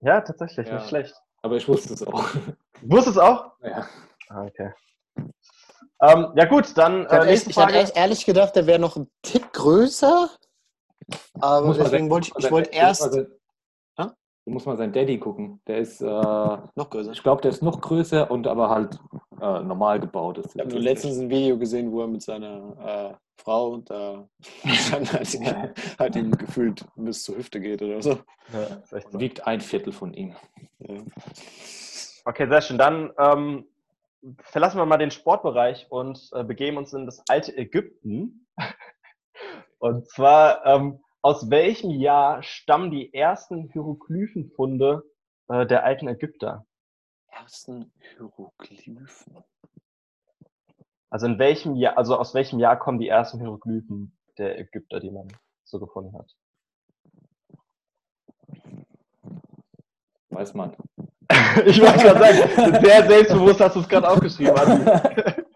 Ja, 0.00 0.20
tatsächlich, 0.20 0.68
Ja. 0.68 0.74
nicht 0.74 0.88
schlecht. 0.88 1.14
Aber 1.42 1.56
ich 1.56 1.66
wusste 1.68 1.94
es 1.94 2.02
auch. 2.06 2.24
Wusstest 2.82 3.06
du 3.06 3.10
es 3.12 3.26
auch? 3.26 3.52
Ja. 3.62 3.88
Ah, 4.28 4.42
okay. 4.44 4.72
Ähm, 6.02 6.32
ja, 6.36 6.44
gut, 6.44 6.76
dann 6.76 7.06
Ich 7.06 7.12
äh, 7.12 7.26
echt, 7.26 7.46
ich 7.46 7.56
hatte 7.56 7.74
echt 7.74 7.96
ehrlich 7.96 8.26
gedacht, 8.26 8.54
der 8.54 8.66
wäre 8.66 8.78
noch 8.80 8.96
ein 8.96 9.08
Tick 9.22 9.50
größer. 9.54 10.28
Aber 11.40 11.66
Muss 11.66 11.76
man 11.78 11.84
deswegen 11.86 12.04
sein- 12.04 12.10
wollte 12.10 12.28
ich, 12.28 12.36
ich 12.36 12.42
man 12.44 12.52
wollte 12.52 12.70
erst 12.70 13.06
muss 13.06 13.14
man? 13.96 14.14
Du 14.44 14.52
musst 14.52 14.66
mal 14.66 14.76
seinen 14.76 14.92
Daddy 14.92 15.18
gucken. 15.18 15.60
Der 15.66 15.78
ist, 15.78 16.00
äh, 16.00 16.06
noch 16.06 16.90
größer. 16.90 17.12
ich 17.12 17.22
glaube, 17.22 17.42
der 17.42 17.50
ist 17.50 17.62
noch 17.62 17.80
größer 17.80 18.30
und 18.30 18.46
aber 18.46 18.70
halt 18.70 18.98
äh, 19.40 19.62
normal 19.62 20.00
gebaut. 20.00 20.38
ist. 20.38 20.54
Ich 20.54 20.60
habe 20.60 20.70
nur 20.70 20.80
letztens 20.80 21.18
ein 21.18 21.30
Video 21.30 21.58
gesehen, 21.58 21.90
wo 21.92 22.02
er 22.02 22.08
mit 22.08 22.22
seiner 22.22 23.12
äh, 23.12 23.14
Frau 23.36 23.78
da 23.78 24.28
stand, 24.66 25.12
halt, 25.12 25.98
halt 25.98 26.16
ihm 26.16 26.32
gefühlt 26.32 26.84
bis 26.96 27.22
zur 27.22 27.36
Hüfte 27.36 27.60
geht 27.60 27.82
oder 27.82 28.02
so. 28.02 28.18
Ja, 28.52 28.82
wiegt 29.12 29.46
ein 29.46 29.60
Viertel 29.60 29.92
von 29.92 30.14
ihm. 30.14 30.34
Ja. 30.80 30.96
Okay, 32.24 32.48
sehr 32.48 32.60
schön. 32.60 32.78
Dann 32.78 33.10
ähm, 33.18 33.64
verlassen 34.40 34.78
wir 34.78 34.86
mal 34.86 34.98
den 34.98 35.10
Sportbereich 35.10 35.86
und 35.90 36.30
äh, 36.32 36.44
begeben 36.44 36.76
uns 36.76 36.92
in 36.92 37.06
das 37.06 37.22
alte 37.28 37.56
Ägypten. 37.56 38.46
Und 39.78 40.08
zwar, 40.08 40.66
ähm, 40.66 41.00
aus 41.22 41.50
welchem 41.50 41.90
Jahr 41.90 42.42
stammen 42.42 42.90
die 42.90 43.14
ersten 43.14 43.70
Hieroglyphenfunde 43.72 45.04
äh, 45.48 45.66
der 45.66 45.84
alten 45.84 46.08
Ägypter? 46.08 46.66
Ersten 47.30 47.92
Hieroglyphen. 48.00 49.06
Also 51.10 51.26
in 51.26 51.38
welchem 51.38 51.74
Jahr, 51.76 51.96
also 51.96 52.16
aus 52.16 52.34
welchem 52.34 52.58
Jahr 52.58 52.78
kommen 52.78 52.98
die 52.98 53.08
ersten 53.08 53.38
Hieroglyphen 53.38 54.16
der 54.36 54.58
Ägypter, 54.58 55.00
die 55.00 55.10
man 55.10 55.28
so 55.64 55.78
gefunden 55.78 56.16
hat? 56.16 56.34
Weiß 60.30 60.54
man. 60.54 60.76
Ich 61.66 61.80
wollte 61.80 61.98
gerade 61.98 62.20
sagen, 62.20 62.84
sehr 62.84 63.06
selbstbewusst 63.06 63.60
hast 63.60 63.76
du 63.76 63.80
es 63.80 63.88
gerade 63.88 64.08
aufgeschrieben. 64.08 64.54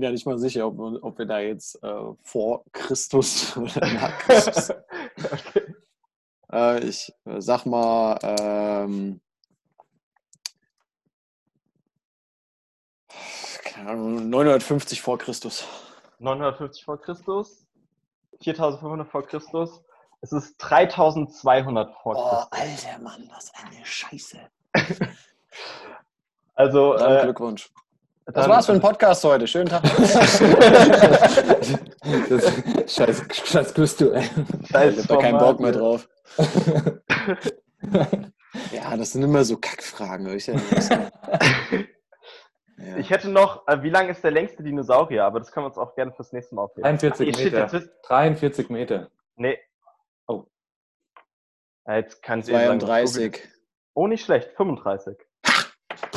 bin 0.00 0.06
ja 0.06 0.12
nicht 0.12 0.24
mal 0.26 0.38
sicher, 0.38 0.66
ob, 0.66 0.78
ob 0.80 1.18
wir 1.18 1.26
da 1.26 1.40
jetzt 1.40 1.82
äh, 1.82 2.14
vor 2.22 2.64
Christus 2.72 3.54
oder 3.56 3.86
nach 3.92 4.18
Christus. 4.20 4.70
okay. 5.18 5.74
äh, 6.50 6.84
ich 6.88 7.12
äh, 7.26 7.40
sag 7.40 7.66
mal, 7.66 8.18
ähm, 8.22 9.20
keine 13.62 13.90
Ahnung, 13.90 14.30
950 14.30 15.02
vor 15.02 15.18
Christus. 15.18 15.68
950 16.18 16.82
vor 16.82 16.98
Christus, 16.98 17.66
4500 18.42 19.06
vor 19.06 19.26
Christus. 19.26 19.82
Es 20.22 20.32
ist 20.32 20.56
3200 20.58 21.94
vor 21.94 22.16
Oh, 22.16 22.46
Christus. 22.50 22.86
alter 22.86 23.02
Mann, 23.02 23.30
ist 23.38 23.52
eine 23.54 23.84
Scheiße. 23.84 24.38
Also, 26.54 26.94
äh, 26.98 27.22
Glückwunsch. 27.22 27.72
Das 28.26 28.48
war's 28.48 28.66
für 28.66 28.72
den 28.72 28.80
Podcast 28.80 29.24
heute. 29.24 29.46
Schönen 29.46 29.68
Tag. 29.68 29.82
Das, 32.28 32.94
scheiß, 32.96 33.22
scheiß 33.44 33.74
Küste, 33.74 34.14
ey. 34.14 34.24
Scheiß 34.70 34.94
Ich 34.94 35.00
hab 35.02 35.08
da 35.08 35.16
keinen 35.18 35.38
Bock 35.38 35.60
mehr 35.60 35.72
ja. 35.72 35.78
drauf. 35.78 36.08
Ja, 38.72 38.96
das 38.96 39.12
sind 39.12 39.22
immer 39.22 39.44
so 39.44 39.56
Kackfragen. 39.58 40.26
Ich, 40.36 40.46
ja. 40.48 40.54
Ich 42.96 43.10
hätte 43.10 43.28
noch, 43.28 43.68
äh, 43.68 43.82
wie 43.82 43.90
lang 43.90 44.08
ist 44.08 44.24
der 44.24 44.30
längste 44.30 44.62
Dinosaurier? 44.62 45.24
Aber 45.24 45.38
das 45.38 45.52
können 45.52 45.64
wir 45.64 45.68
uns 45.68 45.78
auch 45.78 45.94
gerne 45.94 46.12
fürs 46.12 46.32
nächste 46.32 46.54
Mal 46.54 46.62
aufheben. 46.62 46.82
43 46.82 47.34
Ach, 47.34 47.38
Meter. 47.44 47.58
jetzt 47.60 47.72
wisst- 47.74 47.90
43 48.04 48.70
Meter. 48.70 49.10
Nee. 49.36 49.58
Oh. 50.26 50.46
Ja, 51.86 51.96
jetzt 51.96 52.22
kann 52.22 52.42
sagen, 52.42 52.80
32. 52.80 53.46
Oh, 53.94 54.06
nicht 54.06 54.24
schlecht. 54.24 54.50
35. 54.56 55.16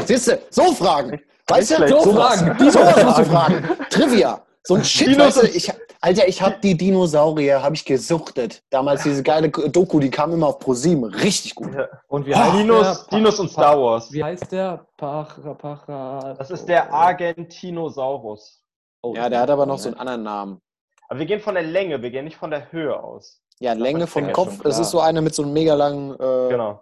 Siehst 0.05 0.27
du, 0.29 0.39
so 0.49 0.73
Fragen. 0.73 1.21
Weißt 1.49 1.71
du, 1.79 1.87
so 1.87 1.99
So 1.99 2.13
Fragen. 2.13 2.45
Fragen, 2.55 2.71
So 2.71 2.79
was 2.79 3.03
musst 3.03 3.17
du 3.19 3.25
Fragen. 3.25 3.63
fragen. 3.63 3.85
Trivia. 3.89 4.41
So 4.65 4.75
ein 4.75 4.83
Shit, 4.83 5.07
Dinos 5.07 5.35
weißt 5.37 5.43
du, 5.43 5.47
ich, 5.57 5.71
Alter, 5.99 6.27
ich 6.27 6.41
hab 6.41 6.61
die 6.61 6.75
Dinosaurier, 6.75 7.61
habe 7.61 7.75
ich 7.75 7.83
gesuchtet. 7.85 8.61
Damals 8.69 9.03
diese 9.03 9.23
geile 9.23 9.49
Doku, 9.49 9.99
die 9.99 10.09
kam 10.09 10.31
immer 10.33 10.47
auf 10.47 10.59
ProSieben. 10.59 11.03
Richtig 11.05 11.55
gut. 11.55 11.73
Ja. 11.73 11.87
Und 12.07 12.25
wie 12.25 12.33
Oh, 12.33 12.37
heißt 12.37 12.53
Dinos, 12.55 13.07
der? 13.07 13.17
Dinos 13.17 13.39
und 13.39 13.49
Star 13.51 13.77
Wars. 13.81 14.11
Wie 14.11 14.23
heißt 14.23 14.51
der? 14.51 14.85
Para, 14.97 15.23
Para, 15.55 16.33
Das 16.37 16.49
ist 16.51 16.65
der 16.65 16.91
Argentinosaurus. 16.93 18.61
Oh, 19.01 19.13
Ja, 19.15 19.29
der 19.29 19.39
hat 19.41 19.49
aber 19.49 19.65
noch 19.65 19.79
so 19.79 19.89
einen 19.89 19.97
anderen 19.97 20.23
Namen. 20.23 20.61
Aber 21.09 21.19
wir 21.19 21.25
gehen 21.25 21.41
von 21.41 21.55
der 21.55 21.63
Länge, 21.63 22.01
wir 22.01 22.09
gehen 22.09 22.25
nicht 22.25 22.37
von 22.37 22.49
der 22.51 22.71
Höhe 22.71 23.01
aus. 23.01 23.41
Ja, 23.59 23.73
Länge 23.73 24.07
vom 24.07 24.31
Kopf. 24.31 24.63
Es 24.65 24.79
ist 24.79 24.91
so 24.91 24.99
einer 24.99 25.21
mit 25.21 25.35
so 25.35 25.43
einem 25.43 25.53
mega 25.53 25.73
langen, 25.73 26.13
äh, 26.15 26.49
Genau. 26.49 26.81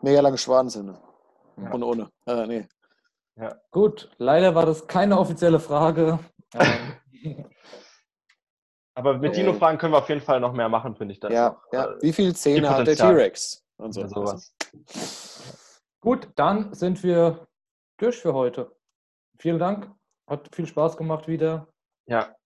mega 0.00 0.20
langen 0.20 0.38
Schwanz. 0.38 0.74
Ja. 0.76 1.70
Und 1.70 1.82
ohne. 1.82 2.08
Äh, 2.26 2.46
nee. 2.46 2.68
Gut, 3.70 4.10
leider 4.18 4.54
war 4.54 4.66
das 4.66 4.86
keine 4.86 5.18
offizielle 5.18 5.58
Frage. 5.60 6.18
Aber 8.94 9.14
mit 9.14 9.30
Okay. 9.30 9.40
Dino-Fragen 9.40 9.78
können 9.78 9.94
wir 9.94 9.98
auf 9.98 10.08
jeden 10.08 10.20
Fall 10.20 10.38
noch 10.40 10.52
mehr 10.52 10.68
machen, 10.68 10.94
finde 10.96 11.12
ich. 11.14 11.20
Das 11.20 11.32
Ja, 11.32 11.60
ja. 11.72 11.92
äh, 11.92 12.02
Wie 12.02 12.12
viele 12.12 12.34
Zähne 12.34 12.68
hat 12.68 12.86
der. 12.86 12.94
T-Rex? 12.94 13.64
Und 13.78 13.92
so. 13.92 14.06
sowas. 14.06 14.54
Gut, 16.00 16.28
dann 16.36 16.74
sind 16.74 17.02
wir 17.02 17.48
durch 17.98 18.20
für 18.20 18.34
heute. 18.34 18.76
Vielen 19.38 19.58
Dank. 19.58 19.90
Hat 20.28 20.48
viel 20.54 20.66
Spaß 20.66 20.96
gemacht 20.96 21.26
wieder. 21.26 21.68
Ja. 22.06 22.36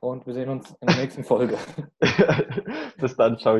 Und 0.00 0.26
wir 0.26 0.34
sehen 0.34 0.48
uns 0.48 0.70
in 0.80 0.86
der 0.88 0.96
nächsten 0.96 1.24
Folge. 1.24 1.58
Bis 2.98 3.16
dann, 3.16 3.38
ciao. 3.38 3.58